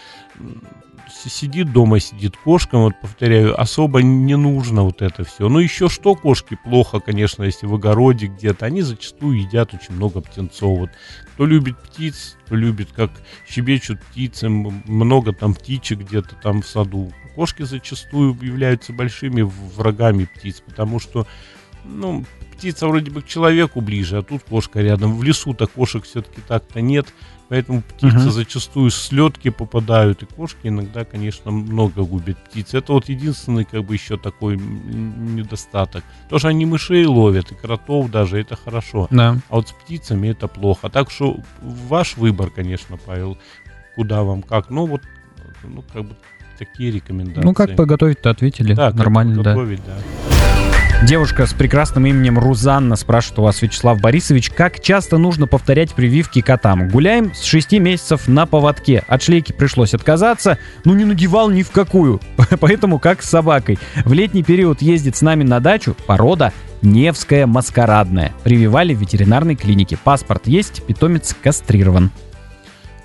сидит 1.10 1.72
дома, 1.72 2.00
сидит 2.00 2.38
кошкам, 2.38 2.82
вот 2.82 2.94
повторяю, 3.02 3.60
особо 3.60 4.02
не 4.02 4.36
нужно 4.36 4.84
вот 4.84 5.02
это 5.02 5.24
все. 5.24 5.50
Ну 5.50 5.60
еще 5.60 5.90
что 5.90 6.16
кошки 6.16 6.58
плохо, 6.64 7.00
конечно, 7.00 7.44
если 7.44 7.66
в 7.66 7.74
огороде 7.74 8.28
где-то, 8.28 8.66
они 8.66 8.82
зачастую 8.82 9.40
едят 9.42 9.74
очень 9.74 9.96
много 9.96 10.22
птенцов. 10.22 10.80
Вот 10.80 10.90
кто 11.34 11.46
любит 11.46 11.78
птиц, 11.80 12.38
кто 12.46 12.56
любит, 12.56 12.90
как 12.92 13.12
щебечут 13.50 14.02
птицы, 14.02 14.50
много 14.50 15.34
там 15.34 15.54
птичек 15.54 16.00
где-то 16.00 16.36
там 16.36 16.62
в 16.62 16.68
саду. 16.68 17.12
Кошки 17.36 17.64
зачастую 17.64 18.38
являются 18.42 18.94
большими 18.94 19.42
врагами 19.42 20.26
птиц, 20.26 20.62
потому 20.66 21.00
что, 21.00 21.26
ну, 21.84 22.26
птица 22.56 22.88
вроде 22.88 23.12
бы 23.12 23.22
к 23.22 23.28
человеку 23.28 23.82
ближе, 23.82 24.18
а 24.18 24.22
тут 24.22 24.44
кошка 24.44 24.82
рядом. 24.82 25.18
В 25.18 25.24
лесу-то 25.24 25.68
кошек 25.68 26.04
все-таки 26.04 26.42
так-то 26.48 26.82
нет, 26.82 27.08
поэтому 27.54 27.84
птицы 27.84 28.16
Мгм. 28.16 28.32
зачастую 28.32 28.90
с 28.90 29.12
летки 29.12 29.50
попадают, 29.50 30.24
и 30.24 30.26
кошки 30.26 30.70
иногда, 30.70 31.06
конечно, 31.06 31.52
много 31.52 32.04
губят 32.04 32.36
птиц. 32.46 32.74
Это 32.74 32.94
вот 32.94 33.10
единственный, 33.10 33.64
как 33.64 33.84
бы, 33.84 33.94
еще 33.94 34.18
такой 34.18 34.58
недостаток. 34.58 36.04
То, 36.30 36.40
что 36.40 36.48
они 36.48 36.66
мышей 36.66 37.06
ловят, 37.06 37.52
и 37.52 37.56
кротов 37.56 38.10
даже, 38.10 38.40
это 38.40 38.56
хорошо. 38.56 39.08
Да. 39.12 39.38
А 39.50 39.56
вот 39.56 39.68
с 39.68 39.72
птицами 39.72 40.30
это 40.30 40.48
плохо. 40.48 40.90
Так 40.90 41.12
что 41.12 41.38
ваш 41.62 42.18
выбор, 42.18 42.50
конечно, 42.50 42.98
Павел, 42.98 43.38
куда 43.96 44.24
вам, 44.24 44.42
как. 44.42 44.72
Ну, 44.72 44.88
вот, 44.88 45.04
ну, 45.64 45.84
как 45.94 46.06
бы 46.06 46.16
такие 46.58 46.90
рекомендации. 46.90 47.46
Ну, 47.46 47.54
как 47.54 47.76
подготовить-то 47.76 48.32
ответили. 48.32 48.74
Да, 48.74 48.92
Нормально, 48.92 49.44
да. 49.44 49.54
да. 49.54 50.73
Девушка 51.06 51.46
с 51.46 51.54
прекрасным 51.54 52.06
именем 52.06 52.40
Рузанна 52.40 52.96
спрашивает 52.96 53.40
у 53.40 53.42
вас, 53.42 53.62
Вячеслав 53.62 54.00
Борисович, 54.00 54.50
как 54.52 54.80
часто 54.80 55.18
нужно 55.18 55.48
повторять 55.48 55.94
прививки 55.94 56.40
котам? 56.40 56.88
Гуляем 56.88 57.34
с 57.36 57.44
6 57.44 57.74
месяцев 57.74 58.30
на 58.30 58.46
поводке. 58.46 59.04
От 59.10 59.22
шлейки 59.22 59.52
пришлось 59.52 59.94
отказаться, 59.94 60.60
ну 60.86 60.94
не 60.94 61.04
надевал 61.04 61.50
ни 61.50 61.62
в 61.62 61.72
какую. 61.72 62.22
Поэтому 62.62 63.00
как 63.00 63.22
с 63.22 63.30
собакой. 63.30 63.80
В 64.06 64.14
летний 64.14 64.44
период 64.44 64.82
ездит 64.82 65.18
с 65.18 65.22
нами 65.22 65.44
на 65.44 65.60
дачу 65.60 65.94
порода 66.08 66.54
Невская 66.82 67.48
маскарадная. 67.48 68.32
Прививали 68.46 68.94
в 68.94 69.00
ветеринарной 69.00 69.56
клинике. 69.56 69.98
Паспорт 70.02 70.48
есть, 70.48 70.84
питомец 70.84 71.36
кастрирован. 71.44 72.12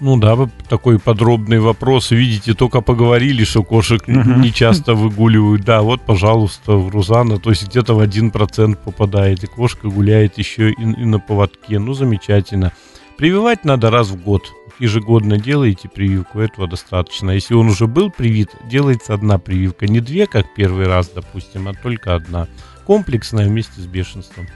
Ну 0.01 0.17
да, 0.17 0.37
вы 0.37 0.49
такой 0.69 1.01
подробный 1.01 1.59
вопрос. 1.59 2.13
Видите, 2.13 2.55
только 2.55 2.81
поговорили, 2.81 3.43
что 3.45 3.65
кошек 3.65 4.07
не 4.07 4.53
часто 4.53 4.95
выгуливают. 4.95 5.65
Да, 5.65 5.83
вот, 5.83 6.03
пожалуйста, 6.03 6.73
в 6.73 6.89
Рузана, 6.91 7.39
то 7.39 7.51
есть 7.51 7.69
где-то 7.69 7.95
в 7.95 8.01
1% 8.01 8.77
попадает. 8.77 9.43
И 9.43 9.47
кошка 9.49 9.89
гуляет 9.89 10.39
еще 10.39 10.71
и, 10.71 10.83
и 10.83 11.05
на 11.05 11.19
поводке. 11.19 11.81
Ну, 11.81 11.95
замечательно. 11.95 12.73
Прививать 13.17 13.65
надо 13.65 13.91
раз 13.91 14.11
в 14.11 14.23
год. 14.23 14.53
Ежегодно 14.79 15.39
делаете 15.39 15.89
прививку, 15.89 16.39
этого 16.39 16.69
достаточно. 16.69 17.33
Если 17.33 17.55
он 17.55 17.69
уже 17.69 17.89
был 17.89 18.11
привит, 18.11 18.51
делается 18.71 19.15
одна 19.15 19.39
прививка. 19.39 19.89
Не 19.89 19.99
две, 19.99 20.29
как 20.29 20.55
первый 20.55 20.87
раз, 20.87 21.11
допустим, 21.13 21.67
а 21.67 21.75
только 21.75 22.15
одна. 22.15 22.47
Комплексная 22.87 23.49
вместе 23.49 23.81
с 23.81 23.87
бешенством. 23.87 24.47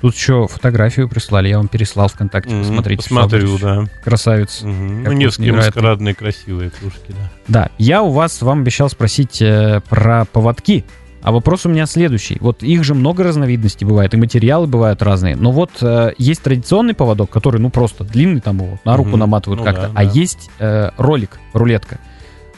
Тут 0.00 0.14
еще 0.14 0.46
фотографию 0.48 1.08
прислали, 1.08 1.48
я 1.48 1.58
вам 1.58 1.68
переслал 1.68 2.08
ВКонтакте, 2.08 2.54
Мгм, 2.54 2.62
посмотрите. 2.64 3.02
Посмотрю, 3.02 3.58
да. 3.58 3.84
Красавец. 4.04 4.58
Как 4.58 4.66
Ну, 4.68 5.12
Невские 5.12 5.52
маскарадные 5.52 6.14
красивые 6.14 6.70
кружки, 6.70 7.08
да. 7.08 7.30
Да, 7.48 7.70
я 7.78 8.02
у 8.02 8.10
вас 8.10 8.40
вам 8.42 8.60
обещал 8.60 8.88
спросить 8.90 9.40
э, 9.42 9.80
про 9.88 10.24
поводки. 10.26 10.84
А 11.22 11.32
вопрос 11.32 11.66
у 11.66 11.68
меня 11.68 11.84
следующий. 11.84 12.38
Вот 12.40 12.62
их 12.62 12.82
же 12.82 12.94
много 12.94 13.22
разновидностей 13.22 13.86
бывает, 13.86 14.14
и 14.14 14.16
материалы 14.16 14.66
бывают 14.66 15.02
разные. 15.02 15.36
Но 15.36 15.52
вот 15.52 15.70
э, 15.82 16.12
есть 16.16 16.42
традиционный 16.42 16.94
поводок, 16.94 17.28
который, 17.28 17.60
ну, 17.60 17.68
просто 17.68 18.04
длинный, 18.04 18.40
там 18.40 18.56
его 18.56 18.78
на 18.86 18.96
руку 18.96 19.10
Мгм. 19.10 19.18
наматывают 19.18 19.58
Ну 19.60 19.64
как-то. 19.66 19.82
да, 19.88 19.92
а 19.94 20.04
да. 20.04 20.10
есть 20.10 20.50
э, 20.58 20.90
ролик, 20.96 21.38
рулетка. 21.52 21.98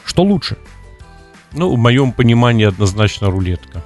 Что 0.05 0.23
лучше? 0.23 0.55
Ну, 1.51 1.75
в 1.75 1.77
моем 1.77 2.13
понимании 2.13 2.65
однозначно 2.65 3.29
рулетка. 3.29 3.83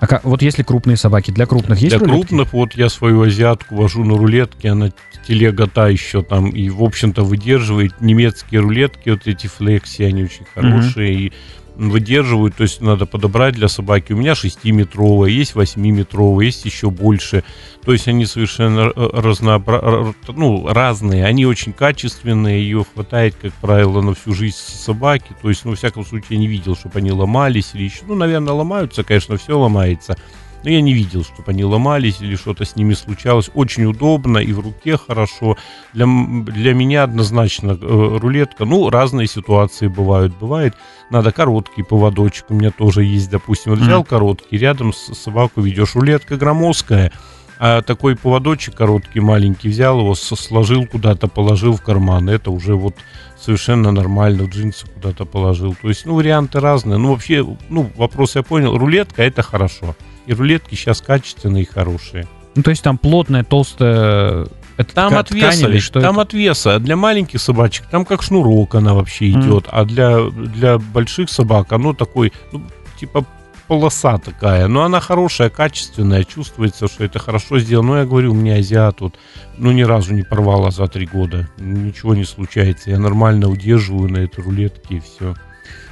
А 0.00 0.06
ка- 0.06 0.20
вот 0.22 0.42
если 0.42 0.62
крупные 0.62 0.96
собаки, 0.96 1.30
для 1.30 1.46
крупных 1.46 1.78
есть 1.78 1.96
Для 1.96 1.98
рулетки? 2.06 2.28
крупных, 2.28 2.52
вот 2.52 2.74
я 2.74 2.88
свою 2.88 3.22
азиатку 3.22 3.76
вожу 3.76 4.04
на 4.04 4.16
рулетке, 4.16 4.70
она 4.70 4.90
телега 5.26 5.66
та 5.66 5.88
еще 5.88 6.22
там, 6.22 6.50
и, 6.50 6.68
в 6.68 6.82
общем-то, 6.82 7.22
выдерживает 7.22 8.00
немецкие 8.00 8.60
рулетки, 8.60 9.10
вот 9.10 9.26
эти 9.26 9.46
флекси, 9.46 10.02
они 10.02 10.24
очень 10.24 10.44
хорошие, 10.54 11.14
и 11.14 11.32
выдерживают, 11.76 12.56
то 12.56 12.62
есть 12.62 12.80
надо 12.80 13.06
подобрать 13.06 13.54
для 13.54 13.68
собаки. 13.68 14.12
У 14.12 14.16
меня 14.16 14.32
6-метровая, 14.32 15.28
есть 15.28 15.54
8-метровая, 15.54 16.44
есть 16.44 16.64
еще 16.64 16.90
больше. 16.90 17.44
То 17.84 17.92
есть 17.92 18.08
они 18.08 18.26
совершенно 18.26 18.92
э, 18.94 19.10
разнообра... 19.12 20.14
ну, 20.28 20.66
разные, 20.68 21.24
они 21.24 21.46
очень 21.46 21.72
качественные, 21.72 22.62
ее 22.62 22.84
хватает, 22.94 23.34
как 23.40 23.52
правило, 23.54 24.00
на 24.00 24.14
всю 24.14 24.32
жизнь 24.32 24.56
собаки. 24.56 25.34
То 25.42 25.48
есть, 25.48 25.64
ну, 25.64 25.72
во 25.72 25.76
всяком 25.76 26.04
случае, 26.04 26.28
я 26.30 26.38
не 26.38 26.46
видел, 26.46 26.76
чтобы 26.76 26.98
они 26.98 27.10
ломались 27.10 27.70
или 27.74 27.84
еще. 27.84 28.04
Ну, 28.06 28.14
наверное, 28.14 28.54
ломаются, 28.54 29.04
конечно, 29.04 29.36
все 29.36 29.58
ломается. 29.58 30.16
Но 30.64 30.70
я 30.70 30.80
не 30.80 30.94
видел, 30.94 31.24
чтобы 31.24 31.44
они 31.52 31.62
ломались 31.62 32.20
или 32.20 32.36
что-то 32.36 32.64
с 32.64 32.74
ними 32.74 32.94
случалось. 32.94 33.50
Очень 33.54 33.84
удобно 33.84 34.38
и 34.38 34.52
в 34.52 34.60
руке 34.60 34.96
хорошо. 34.96 35.56
Для, 35.92 36.06
для 36.06 36.72
меня 36.74 37.02
однозначно 37.04 37.78
э, 37.80 38.18
рулетка. 38.20 38.64
Ну, 38.64 38.88
разные 38.88 39.26
ситуации 39.26 39.88
бывают. 39.88 40.34
Бывает, 40.40 40.74
надо 41.10 41.32
короткий 41.32 41.82
поводочек. 41.82 42.46
У 42.48 42.54
меня 42.54 42.70
тоже 42.70 43.04
есть, 43.04 43.30
допустим. 43.30 43.72
Вот 43.72 43.80
взял 43.80 44.00
Мгм. 44.00 44.08
короткий, 44.08 44.56
рядом 44.56 44.92
с 44.94 45.14
собаку 45.14 45.60
ведешь. 45.60 45.94
Рулетка 45.94 46.36
громоздкая. 46.36 47.12
А 47.60 47.82
такой 47.82 48.16
поводочек 48.16 48.74
короткий, 48.74 49.20
маленький, 49.20 49.68
взял 49.68 50.00
его, 50.00 50.14
сложил 50.14 50.86
куда-то, 50.86 51.28
положил 51.28 51.76
в 51.76 51.82
карман. 51.82 52.28
Это 52.28 52.50
уже 52.50 52.74
вот 52.74 52.94
совершенно 53.40 53.92
нормально, 53.92 54.44
джинсы 54.44 54.86
куда-то 54.86 55.24
положил. 55.24 55.76
То 55.80 55.88
есть, 55.88 56.04
ну, 56.04 56.14
варианты 56.16 56.58
разные. 56.58 56.98
Ну, 56.98 57.10
вообще, 57.12 57.46
ну, 57.68 57.90
вопрос 57.96 58.34
я 58.34 58.42
понял. 58.42 58.76
Рулетка 58.76 59.22
это 59.22 59.42
хорошо. 59.42 59.94
И 60.26 60.32
рулетки 60.34 60.74
сейчас 60.74 61.00
качественные 61.00 61.64
и 61.64 61.66
хорошие. 61.66 62.26
Ну, 62.54 62.62
то 62.62 62.70
есть 62.70 62.82
там 62.82 62.98
плотная, 62.98 63.44
толстая... 63.44 64.46
Это 64.76 64.92
Там 64.94 65.12
тка- 65.12 65.18
от 65.18 65.28
ткань 65.28 65.40
веса, 65.40 65.68
или 65.68 65.78
что 65.78 66.00
там 66.00 66.14
это? 66.14 66.22
от 66.22 66.32
веса. 66.32 66.74
А 66.74 66.78
Для 66.80 66.96
маленьких 66.96 67.40
собачек 67.40 67.86
там 67.86 68.04
как 68.04 68.22
шнурок 68.24 68.74
она 68.74 68.92
вообще 68.94 69.26
Мгм. 69.26 69.40
идет, 69.42 69.66
а 69.70 69.84
для, 69.84 70.20
для 70.30 70.78
больших 70.78 71.30
собак 71.30 71.72
оно 71.72 71.92
такой, 71.94 72.32
ну, 72.50 72.60
типа 72.98 73.24
полоса 73.66 74.18
такая, 74.18 74.68
но 74.68 74.84
она 74.84 75.00
хорошая, 75.00 75.50
качественная, 75.50 76.24
чувствуется, 76.24 76.88
что 76.88 77.04
это 77.04 77.18
хорошо 77.18 77.58
сделано. 77.58 77.88
Ну, 77.88 77.96
я 77.98 78.04
говорю, 78.04 78.32
у 78.32 78.34
меня 78.34 78.56
азиат 78.56 79.00
вот, 79.00 79.16
ну, 79.58 79.72
ни 79.72 79.82
разу 79.82 80.14
не 80.14 80.22
порвала 80.22 80.70
за 80.70 80.86
три 80.86 81.06
года, 81.06 81.48
ничего 81.58 82.14
не 82.14 82.24
случается, 82.24 82.90
я 82.90 82.98
нормально 82.98 83.48
удерживаю 83.48 84.10
на 84.10 84.18
этой 84.18 84.42
рулетке 84.42 84.96
и 84.96 85.00
все. 85.00 85.34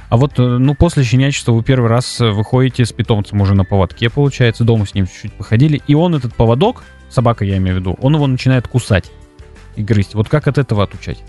А 0.09 0.17
вот, 0.17 0.37
э, 0.37 0.43
ну, 0.43 0.75
после 0.75 1.03
щенячества 1.03 1.53
вы 1.53 1.63
первый 1.63 1.89
раз 1.89 2.21
э, 2.21 2.29
выходите 2.29 2.85
с 2.85 2.91
питомцем 2.91 3.41
уже 3.41 3.55
на 3.55 3.65
поводке, 3.65 4.09
получается, 4.09 4.63
дома 4.63 4.85
с 4.85 4.93
ним 4.93 5.07
чуть-чуть 5.07 5.33
походили, 5.33 5.81
и 5.87 5.95
он 5.95 6.13
этот 6.13 6.35
поводок, 6.35 6.83
собака 7.09 7.45
я 7.45 7.57
имею 7.57 7.77
в 7.77 7.79
виду, 7.79 7.97
он 7.99 8.13
его 8.13 8.27
начинает 8.27 8.67
кусать 8.67 9.11
и 9.75 9.81
грызть. 9.81 10.13
Вот 10.13 10.29
как 10.29 10.47
от 10.47 10.57
этого 10.57 10.83
отучать? 10.83 11.23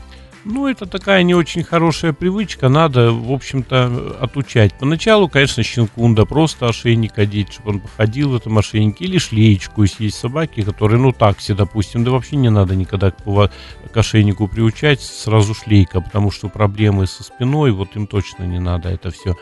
Ну, 0.45 0.69
это 0.69 0.85
такая 0.85 1.23
не 1.23 1.35
очень 1.35 1.63
хорошая 1.63 2.13
привычка, 2.13 2.69
надо, 2.69 3.13
в 3.13 3.33
общем-то, 3.33 4.19
отучать. 4.21 4.75
Поначалу, 4.79 5.27
конечно, 5.27 5.63
щенку 5.63 6.07
надо 6.07 6.27
просто 6.27 6.69
ошейник 6.69 7.19
одеть, 7.19 7.55
чтобы 7.55 7.71
он 7.71 7.81
походил 7.81 8.31
в 8.31 8.37
этом 8.37 8.59
ошейнике, 8.59 9.07
или 9.07 9.17
шлеечку, 9.17 9.83
если 9.83 10.05
есть 10.05 10.19
собаки, 10.19 10.61
которые, 10.61 11.01
ну, 11.01 11.13
такси, 11.13 11.55
допустим, 11.55 12.05
да 12.05 12.11
вообще 12.11 12.37
не 12.37 12.51
надо 12.51 12.77
никогда 12.77 13.11
к, 13.11 13.17
к 13.25 13.97
ошейнику 13.97 14.47
приучать, 14.47 15.01
сразу 15.01 15.55
шлейка, 15.55 16.03
потому 16.03 16.31
что 16.31 16.51
проблемы 16.51 17.07
со 17.07 17.23
спиной, 17.23 17.71
вот 17.71 17.97
им 17.97 18.07
точно 18.07 18.43
не 18.45 18.61
надо 18.61 18.91
это 18.91 19.11
все. 19.11 19.37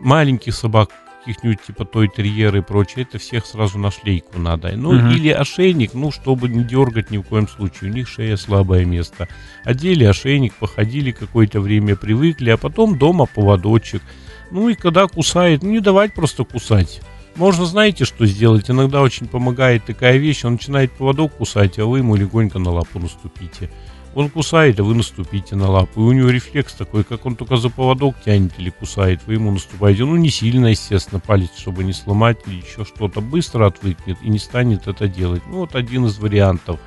Маленьких 0.00 0.54
собак, 0.54 0.90
каких-нибудь 1.24 1.62
типа 1.66 1.84
той 1.84 2.08
терьеры 2.08 2.58
и 2.58 2.62
прочее, 2.62 3.06
это 3.08 3.18
всех 3.18 3.46
сразу 3.46 3.78
на 3.78 3.90
шлейку 3.90 4.38
надо. 4.38 4.72
Ну, 4.76 4.92
Мгм. 4.92 5.10
или 5.10 5.30
ошейник, 5.30 5.94
ну, 5.94 6.10
чтобы 6.10 6.48
не 6.48 6.62
дергать 6.64 7.10
ни 7.10 7.18
в 7.18 7.22
коем 7.22 7.48
случае, 7.48 7.90
у 7.90 7.94
них 7.94 8.08
шея 8.08 8.36
слабое 8.36 8.84
место 8.84 9.28
одели 9.64 10.04
ошейник, 10.04 10.54
походили 10.54 11.10
какое-то 11.12 11.60
время, 11.60 11.96
привыкли, 11.96 12.50
а 12.50 12.56
потом 12.56 12.98
дома 12.98 13.26
поводочек. 13.26 14.02
Ну 14.50 14.68
и 14.68 14.74
когда 14.74 15.06
кусает, 15.06 15.62
ну 15.62 15.70
не 15.70 15.80
давать 15.80 16.14
просто 16.14 16.44
кусать. 16.44 17.00
Можно, 17.36 17.64
знаете, 17.66 18.04
что 18.04 18.26
сделать? 18.26 18.70
Иногда 18.70 19.00
очень 19.02 19.26
помогает 19.26 19.84
такая 19.84 20.18
вещь, 20.18 20.44
он 20.44 20.52
начинает 20.52 20.92
поводок 20.92 21.32
кусать, 21.36 21.78
а 21.80 21.84
вы 21.86 21.98
ему 21.98 22.14
легонько 22.14 22.60
на 22.60 22.70
лапу 22.70 23.00
наступите. 23.00 23.70
Он 24.14 24.30
кусает, 24.30 24.78
а 24.78 24.84
вы 24.84 24.94
наступите 24.94 25.56
на 25.56 25.68
лапу. 25.68 26.00
И 26.00 26.04
у 26.04 26.12
него 26.12 26.30
рефлекс 26.30 26.72
такой, 26.74 27.02
как 27.02 27.26
он 27.26 27.34
только 27.34 27.56
за 27.56 27.68
поводок 27.68 28.14
тянет 28.24 28.52
или 28.58 28.70
кусает, 28.70 29.20
вы 29.26 29.34
ему 29.34 29.50
наступаете. 29.50 30.04
Ну, 30.04 30.16
не 30.16 30.30
сильно, 30.30 30.66
естественно, 30.66 31.20
палец, 31.20 31.50
чтобы 31.56 31.82
не 31.82 31.92
сломать 31.92 32.38
или 32.46 32.56
еще 32.56 32.84
что-то. 32.84 33.20
Быстро 33.20 33.66
отвыкнет 33.66 34.18
и 34.22 34.28
не 34.28 34.38
станет 34.38 34.86
это 34.86 35.08
делать. 35.08 35.42
Ну, 35.48 35.58
вот 35.58 35.74
один 35.74 36.06
из 36.06 36.18
вариантов. 36.18 36.78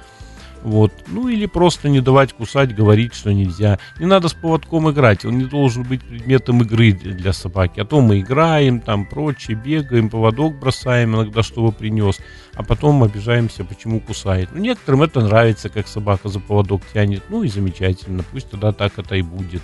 Вот. 0.64 0.92
Ну 1.08 1.28
или 1.28 1.46
просто 1.46 1.90
не 1.90 2.02
давать 2.02 2.34
кусать, 2.34 2.76
говорить, 2.76 3.14
что 3.14 3.32
нельзя. 3.32 3.80
Не 4.00 4.06
надо 4.06 4.28
с 4.28 4.34
поводком 4.34 4.90
играть, 4.90 5.26
он 5.26 5.38
не 5.38 5.46
должен 5.46 5.84
быть 5.84 6.04
предметом 6.04 6.62
игры 6.62 6.92
для 6.92 7.34
собаки. 7.34 7.80
А 7.80 7.86
то 7.86 8.02
мы 8.02 8.20
играем, 8.20 8.80
там 8.80 9.06
прочее, 9.06 9.56
бегаем, 9.56 10.10
поводок 10.10 10.60
бросаем 10.60 11.16
иногда, 11.16 11.44
чтобы 11.44 11.72
принес, 11.72 12.18
а 12.54 12.64
потом 12.64 13.04
обижаемся, 13.04 13.64
почему 13.64 14.00
кусает. 14.00 14.50
Ну, 14.54 14.62
некоторым 14.62 15.04
это 15.04 15.22
нравится, 15.22 15.70
как 15.70 15.88
собака 15.88 16.30
за 16.30 16.40
поводок 16.40 16.82
тянет. 16.94 17.24
Ну 17.30 17.44
и 17.44 17.48
замечательно, 17.48 18.24
пусть 18.32 18.50
тогда 18.50 18.72
так 18.72 18.98
это 18.98 19.16
и 19.16 19.22
будет. 19.22 19.62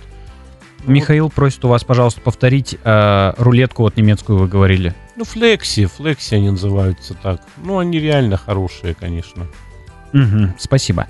Ну, 0.86 0.92
Михаил 0.92 1.30
просит 1.30 1.64
у 1.64 1.68
вас, 1.68 1.82
пожалуйста, 1.82 2.20
повторить 2.20 2.76
э, 2.82 3.32
рулетку 3.38 3.82
вот 3.82 3.96
немецкую 3.96 4.38
вы 4.38 4.48
говорили. 4.48 4.94
Ну, 5.16 5.24
флекси, 5.24 5.86
флекси 5.86 6.34
они 6.34 6.50
называются 6.50 7.14
так. 7.14 7.40
Ну, 7.56 7.78
они 7.78 7.98
реально 7.98 8.36
хорошие, 8.36 8.94
конечно. 8.94 9.46
Мгм, 10.14 10.54
спасибо. 10.58 11.08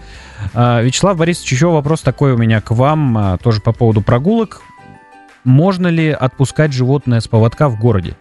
А, 0.54 0.80
Вячеслав 0.80 1.18
Борисович, 1.18 1.52
еще 1.52 1.66
вопрос 1.66 2.00
такой 2.00 2.32
у 2.32 2.38
меня 2.38 2.62
к 2.62 2.70
вам, 2.70 3.16
а, 3.18 3.36
тоже 3.36 3.60
по 3.60 3.72
поводу 3.72 4.00
прогулок. 4.00 4.62
Можно 5.44 5.88
ли 5.88 6.08
отпускать 6.08 6.72
животное 6.72 7.20
с 7.20 7.28
поводка 7.28 7.68
в 7.68 7.78
городе? 7.78 8.16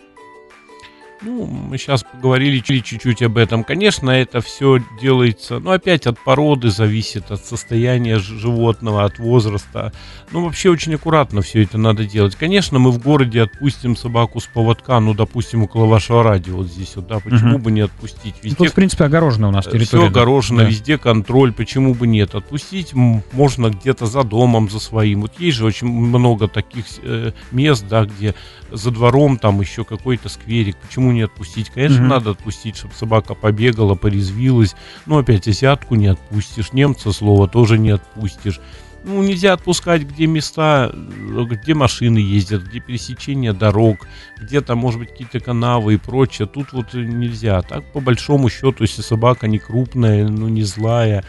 Ну, 1.26 1.46
мы 1.46 1.78
сейчас 1.78 2.04
поговорили 2.04 2.60
чуть- 2.60 2.84
чуть-чуть 2.84 3.22
об 3.22 3.38
этом. 3.38 3.64
Конечно, 3.64 4.10
это 4.10 4.42
все 4.42 4.80
делается, 5.02 5.60
ну, 5.60 5.72
опять 5.72 6.06
от 6.06 6.20
породы 6.20 6.70
зависит, 6.70 7.32
от 7.32 7.46
состояния 7.46 8.20
животного, 8.20 9.06
от 9.06 9.20
возраста. 9.20 9.94
Ну, 10.32 10.44
вообще 10.44 10.70
очень 10.70 10.96
аккуратно 10.96 11.42
все 11.42 11.64
это 11.64 11.78
надо 11.78 12.04
делать. 12.06 12.36
Конечно, 12.36 12.78
мы 12.78 12.92
в 12.92 13.02
городе 13.02 13.44
отпустим 13.44 13.96
собаку 13.96 14.42
с 14.42 14.48
поводка, 14.48 15.00
ну, 15.00 15.14
допустим, 15.14 15.64
около 15.64 15.86
вашего 15.86 16.24
радио 16.24 16.58
вот 16.58 16.68
здесь 16.68 16.94
вот, 16.98 17.08
да, 17.08 17.20
почему 17.20 17.54
Мгм. 17.54 17.62
бы 17.62 17.72
не 17.72 17.82
отпустить? 17.82 18.34
Ну, 18.36 18.40
Везде 18.44 18.58
Тут, 18.58 18.70
в 18.70 18.74
принципе, 18.74 19.06
огорожена 19.06 19.48
у 19.48 19.52
нас 19.52 19.64
территория. 19.66 19.86
все 19.86 20.06
огорожено, 20.08 20.64
Да. 20.64 20.70
везде 20.70 20.98
контроль, 20.98 21.54
почему 21.54 21.94
бы 21.94 22.06
нет? 22.06 22.36
Отпустить 22.36 22.94
можно 22.94 23.70
где-то 23.70 24.08
за 24.08 24.24
домом, 24.24 24.70
за 24.70 24.80
своим. 24.82 25.22
Вот 25.22 25.40
есть 25.40 25.58
же 25.58 25.66
очень 25.66 25.88
много 25.88 26.50
таких 26.50 26.84
э, 27.04 27.32
мест, 27.52 27.86
да, 27.90 28.04
где 28.06 28.36
за 28.72 28.92
двором 28.92 29.38
там 29.38 29.62
еще 29.62 29.86
какой-то 29.86 30.28
скверик. 30.28 30.76
Почему 30.78 31.13
не 31.14 31.22
отпустить? 31.22 31.70
Конечно, 31.70 32.00
Мгм. 32.00 32.08
надо 32.10 32.32
отпустить, 32.32 32.76
чтобы 32.78 32.94
собака 32.94 33.36
побегала, 33.36 33.96
порезвилась. 33.96 34.76
Но 35.06 35.20
опять 35.20 35.48
азиатку 35.48 35.96
не 35.96 36.08
отпустишь, 36.08 36.74
немца 36.74 37.12
слова 37.12 37.48
тоже 37.48 37.78
не 37.78 37.92
отпустишь. 37.92 38.60
Ну, 39.06 39.22
нельзя 39.22 39.52
отпускать, 39.54 40.04
где 40.04 40.28
места, 40.28 40.90
э, 40.94 41.44
где 41.44 41.74
машины 41.74 42.20
ездят, 42.20 42.64
где 42.64 42.80
пересечение 42.80 43.52
дорог, 43.52 44.08
где 44.40 44.62
там, 44.62 44.78
может 44.78 45.00
быть, 45.00 45.10
какие-то 45.10 45.42
канавы 45.42 45.96
и 45.96 45.98
прочее. 45.98 46.48
Тут 46.48 46.72
вот 46.72 46.96
э, 46.96 47.00
нельзя. 47.00 47.62
Так, 47.64 47.84
по 47.92 48.00
большому 48.00 48.50
счету, 48.50 48.76
если 48.80 49.02
собака 49.02 49.48
не 49.48 49.60
крупная, 49.60 50.28
ну, 50.30 50.48
не 50.48 50.64
злая, 50.64 51.26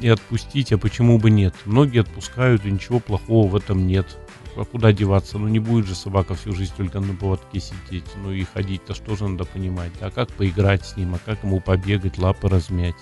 и 0.00 0.08
отпустить, 0.08 0.72
а 0.72 0.78
почему 0.78 1.18
бы 1.18 1.30
нет? 1.30 1.54
Многие 1.64 2.00
отпускают, 2.00 2.64
и 2.64 2.70
ничего 2.70 2.98
плохого 2.98 3.46
в 3.46 3.56
этом 3.56 3.86
нет. 3.86 4.18
А 4.54 4.64
куда 4.64 4.92
деваться? 4.92 5.38
Ну, 5.38 5.48
не 5.48 5.58
будет 5.58 5.86
же 5.86 5.94
собака 5.94 6.34
всю 6.34 6.52
жизнь 6.52 6.72
только 6.76 7.00
на 7.00 7.14
поводке 7.14 7.60
сидеть. 7.60 8.04
Ну, 8.22 8.32
и 8.32 8.44
ходить-то 8.44 8.94
что 8.94 9.16
же 9.16 9.26
надо 9.28 9.44
понимать? 9.44 9.92
А 10.00 10.10
как 10.10 10.30
поиграть 10.32 10.84
с 10.84 10.96
ним? 10.96 11.14
А 11.14 11.18
как 11.18 11.42
ему 11.42 11.60
побегать, 11.60 12.18
лапы 12.18 12.48
размять? 12.48 12.96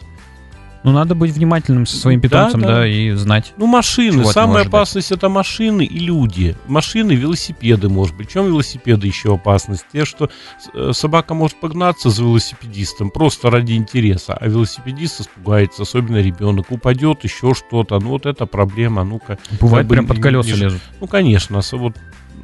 Ну, 0.83 0.93
надо 0.93 1.15
быть 1.15 1.33
внимательным 1.33 1.85
со 1.87 1.97
своим 1.97 2.21
Да, 2.21 2.29
питомцем, 2.29 2.61
да, 2.61 2.69
да. 2.69 2.87
и 2.87 3.11
знать. 3.13 3.53
Ну, 3.57 3.67
машины. 3.67 4.25
Самая 4.25 4.65
опасность 4.65 5.13
это 5.13 5.29
машины 5.29 5.85
и 5.85 5.99
люди. 5.99 6.57
Машины, 6.67 7.13
велосипеды, 7.13 7.89
может 7.89 8.17
быть. 8.17 8.31
В 8.31 8.33
чем 8.33 8.47
велосипеды 8.47 9.07
еще 9.07 9.35
опасность? 9.35 9.85
Те, 9.93 10.05
что 10.05 10.31
э, 10.75 10.93
собака 10.93 11.35
может 11.35 11.61
погнаться 11.61 12.09
за 12.11 12.23
велосипедистом 12.23 13.11
просто 13.11 13.51
ради 13.51 13.73
интереса, 13.73 14.35
а 14.35 14.49
велосипедист 14.49 15.21
испугается, 15.21 15.83
особенно 15.83 16.21
ребенок, 16.21 16.71
упадет, 16.71 17.25
еще 17.25 17.55
что-то. 17.55 17.99
Ну, 17.99 18.11
вот 18.11 18.27
это 18.27 18.47
проблема. 18.47 19.05
Ну-ка. 19.05 19.39
Бывает, 19.61 19.89
прям 19.89 20.07
под 20.07 20.21
колеса 20.21 20.57
лезут. 20.57 20.81
Ну, 21.01 21.07
конечно, 21.07 21.61
вот 21.73 21.95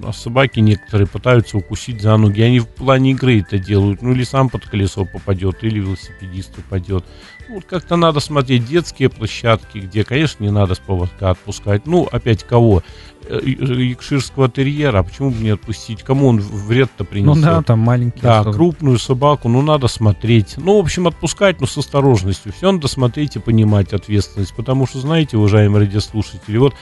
а 0.03 0.13
собаки 0.13 0.61
некоторые 0.61 1.07
пытаются 1.07 1.57
укусить 1.59 2.01
за 2.01 2.17
ноги. 2.17 2.41
Они 2.43 2.61
в 2.61 2.69
плане 2.69 3.13
игры 3.13 3.41
это 3.41 3.59
делают. 3.59 4.03
Ну, 4.03 4.13
или 4.13 4.25
сам 4.25 4.49
под 4.49 4.67
колесо 4.67 5.05
попадет, 5.05 5.63
или 5.63 5.81
велосипедист 5.81 6.59
упадет. 6.59 7.05
Ну, 7.49 7.57
вот 7.57 7.65
как-то 7.65 7.97
надо 7.97 8.21
смотреть 8.21 8.67
детские 8.67 9.09
площадки, 9.09 9.79
где, 9.79 10.05
конечно, 10.05 10.43
не 10.43 10.51
надо 10.51 10.75
с 10.75 10.79
поводка 10.79 11.31
отпускать. 11.31 11.87
Ну, 11.87 12.09
опять 12.11 12.43
кого? 12.43 12.83
Э, 13.29 13.41
э, 13.41 13.83
Якширского 13.83 14.49
терьера, 14.49 15.01
а 15.01 15.03
почему 15.03 15.31
бы 15.31 15.43
не 15.43 15.51
отпустить? 15.51 16.03
Кому 16.03 16.29
он 16.29 16.39
вред-то 16.39 17.05
Ну 17.05 17.07
принесет? 17.07 17.43
да, 17.43 17.63
там 17.63 17.81
маленький. 17.81 18.21
Да, 18.21 18.41
особо. 18.41 18.57
крупную 18.57 18.99
собаку, 18.99 19.49
ну, 19.49 19.63
надо 19.63 19.89
смотреть. 19.89 20.55
Ну, 20.59 20.77
в 20.77 20.81
общем, 20.81 21.07
отпускать, 21.07 21.61
но 21.61 21.67
с 21.67 21.77
осторожностью. 21.77 22.53
Все 22.53 22.71
надо 22.71 22.89
смотреть 22.89 23.37
и 23.37 23.39
понимать 23.41 23.93
ответственность. 23.93 24.55
Потому 24.55 24.87
что, 24.87 25.01
знаете, 25.01 25.37
уважаемые 25.37 25.87
радиослушатели, 25.87 26.57
вот 26.59 26.75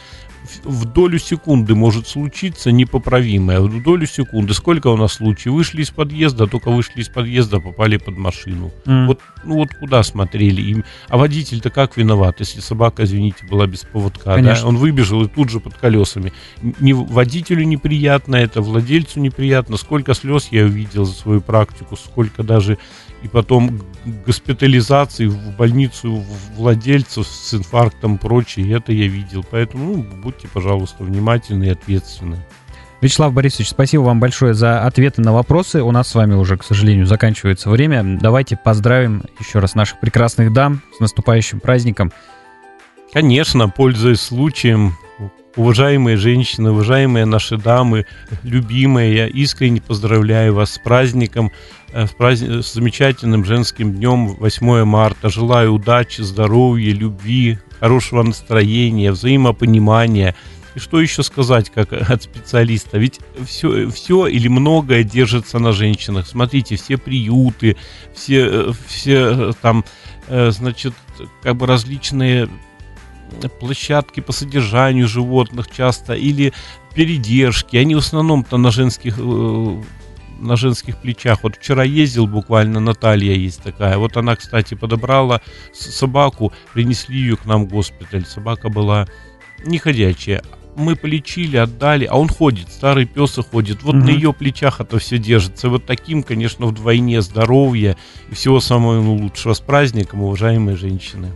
в- 0.65 0.85
долю 0.85 1.19
секунды 1.19 1.75
может 1.75 2.07
случиться 2.09 2.71
непоправимое. 2.73 3.61
В 3.61 3.83
долю 3.83 4.07
секунды. 4.07 4.55
Сколько 4.55 4.89
у 4.89 4.97
нас 4.97 5.15
случаев? 5.15 5.55
Вышли 5.55 5.83
из 5.83 5.91
подъезда, 5.91 6.47
только 6.47 6.71
вышли 6.71 7.01
из 7.01 7.09
подъезда, 7.09 7.61
попали 7.61 7.97
под 7.97 8.17
машину. 8.19 8.71
М. 8.87 9.07
Вот, 9.07 9.21
ну 9.45 9.55
вот 9.57 9.69
куда 9.79 10.03
смотрели? 10.03 10.61
Им- 10.63 10.85
А 11.09 11.17
водитель-то 11.17 11.71
как 11.71 11.97
виноват, 11.97 12.41
если 12.41 12.61
собака, 12.61 13.05
извините, 13.05 13.47
была 13.47 13.67
без 13.67 13.81
поводка? 13.81 14.35
Да? 14.63 14.67
Он 14.69 14.77
выбежал 14.77 15.23
и 15.25 15.29
тут 15.29 15.51
же 15.51 15.61
под 15.61 15.75
колесами. 15.75 16.33
Не 16.81 16.93
водителю 16.93 17.65
неприятно 17.65 18.37
это, 18.37 18.61
владельцу 18.61 19.21
неприятно. 19.21 19.77
Сколько 19.77 20.15
слез 20.15 20.49
я 20.51 20.65
увидел 20.65 21.05
за 21.05 21.13
свою 21.15 21.41
практику, 21.41 21.97
сколько 21.97 22.43
даже 22.43 22.79
и 23.25 23.29
потом 23.29 23.81
госпитализации 24.27 25.27
в 25.27 25.57
больницу 25.57 26.23
владельцев 26.57 27.27
с 27.27 27.55
инфарктом 27.55 28.17
и 28.17 28.19
прочее, 28.19 28.71
это 28.77 28.93
я 28.93 29.09
видел. 29.09 29.43
Поэтому 29.51 29.97
ну, 29.97 30.07
будьте, 30.23 30.47
пожалуйста, 30.47 31.05
внимательны 31.05 31.65
и 31.65 31.71
ответственны. 31.71 32.45
Вячеслав 33.01 33.33
Борисович, 33.33 33.71
спасибо 33.71 34.03
вам 34.03 34.21
большое 34.21 34.53
за 34.53 34.83
ответы 34.83 35.23
на 35.23 35.33
вопросы. 35.33 35.83
У 35.83 35.91
нас 35.91 36.09
с 36.09 36.15
вами 36.15 36.35
уже, 36.35 36.59
к 36.59 36.65
сожалению, 36.65 37.07
заканчивается 37.07 37.71
время. 37.71 38.19
Давайте 38.21 38.59
поздравим 38.63 39.23
еще 39.41 39.59
раз 39.59 39.75
наших 39.75 40.01
прекрасных 40.01 40.53
дам 40.53 40.83
с 40.95 41.01
наступающим 41.01 41.61
праздником. 41.61 42.13
Конечно, 43.15 43.71
пользуясь 43.71 44.21
случаем, 44.21 44.97
уважаемые 45.57 46.17
женщины, 46.17 46.71
уважаемые 46.71 47.25
наши 47.25 47.57
дамы, 47.57 48.07
любимые, 48.43 49.15
я 49.15 49.27
искренне 49.27 49.81
поздравляю 49.81 50.55
вас 50.55 50.75
с 50.75 50.79
праздником, 50.79 51.53
э, 51.93 52.07
с, 52.07 52.11
праздник, 52.11 52.65
с 52.65 52.73
замечательным 52.73 53.45
женским 53.45 53.95
днем 53.95 54.35
8 54.37 54.85
марта. 54.85 55.29
Желаю 55.29 55.75
удачи, 55.75 56.23
здоровья, 56.23 56.93
любви, 56.93 57.59
хорошего 57.81 58.23
настроения, 58.23 59.13
взаимопонимания. 59.13 60.35
И 60.75 60.81
что 60.81 61.01
еще 61.01 61.23
сказать, 61.23 61.71
как 61.71 61.93
от 62.11 62.23
специалиста? 62.23 62.99
Ведь 62.99 63.21
все, 63.47 63.89
все 63.91 64.27
или 64.27 64.49
многое 64.49 65.05
держится 65.05 65.59
на 65.59 65.73
женщинах. 65.73 66.27
Смотрите, 66.27 66.77
все 66.77 66.99
приюты, 66.99 67.77
все, 68.13 68.73
все 68.89 69.53
там, 69.63 69.85
э, 70.27 70.51
значит, 70.51 70.95
как 71.43 71.57
бы 71.57 71.67
различные 71.67 72.49
площадки 73.61 74.21
по 74.21 74.33
содержанию 74.33 75.09
животных 75.09 75.71
часто 75.71 76.15
или 76.15 76.53
передержки. 76.95 77.77
Они 77.77 77.95
в 77.95 77.99
основном-то 77.99 78.57
на 78.57 78.71
женских 78.71 79.17
э, 79.19 79.83
на 80.41 80.57
женских 80.57 80.99
плечах. 80.99 81.43
Вот 81.43 81.57
вчера 81.57 81.85
ездил 81.85 82.27
буквально, 82.27 82.81
Наталья 82.81 83.35
есть 83.35 83.63
такая. 83.63 83.99
Вот 83.99 84.17
она, 84.17 84.37
кстати, 84.37 84.75
подобрала 84.75 85.41
собаку, 85.73 86.53
принесли 86.73 87.19
ее 87.19 87.37
к 87.37 87.45
нам 87.47 87.67
в 87.67 87.69
госпиталь. 87.69 88.25
Собака 88.27 88.69
была 88.69 89.07
не 89.65 89.79
ходячая. 89.79 90.43
Мы 90.77 90.97
полечили, 90.97 91.57
отдали, 91.57 92.05
а 92.05 92.19
он 92.19 92.29
ходит, 92.29 92.69
старый 92.69 93.07
пес 93.07 93.39
и 93.39 93.43
ходит. 93.43 93.85
Вот 93.85 93.95
угу. 93.95 94.05
на 94.05 94.11
ее 94.11 94.33
плечах 94.33 94.81
это 94.81 94.99
все 94.99 95.19
держится. 95.19 95.69
Вот 95.69 95.87
таким, 95.87 96.25
конечно, 96.25 96.67
вдвойне 96.67 97.23
здоровья 97.23 97.97
и 98.31 98.35
всего 98.35 98.59
самого 98.61 99.01
лучшего 99.01 99.55
с 99.55 99.61
праздником, 99.61 100.23
уважаемые 100.23 100.77
женщины. 100.77 101.31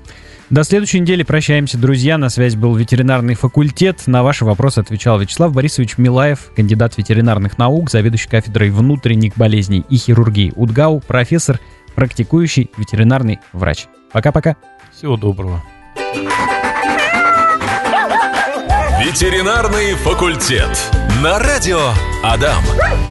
До 0.50 0.64
следующей 0.64 1.00
недели 1.00 1.22
прощаемся, 1.24 1.76
друзья. 1.76 2.16
На 2.16 2.30
связь 2.30 2.54
был 2.54 2.74
ветеринарный 2.74 3.34
факультет. 3.34 4.06
На 4.06 4.22
ваши 4.22 4.46
вопросы 4.46 4.78
отвечал 4.78 5.18
Вячеслав 5.18 5.52
Борисович 5.52 5.98
Милаев, 5.98 6.50
кандидат 6.56 6.96
ветеринарных 6.96 7.58
наук, 7.58 7.90
заведующий 7.90 8.30
кафедрой 8.30 8.70
внутренних 8.70 9.37
болезней 9.37 9.84
и 9.90 9.96
хирургии 9.96 10.54
УДГАУ, 10.56 11.00
профессор, 11.00 11.61
практикующий 11.94 12.70
ветеринарный 12.78 13.40
врач. 13.52 13.88
Пока-пока. 14.11 14.56
Всего 14.96 15.18
доброго. 15.18 15.62
Ветеринарный 19.04 19.94
факультет. 19.96 20.70
На 21.22 21.38
радио 21.38 21.92
Адам. 22.24 22.62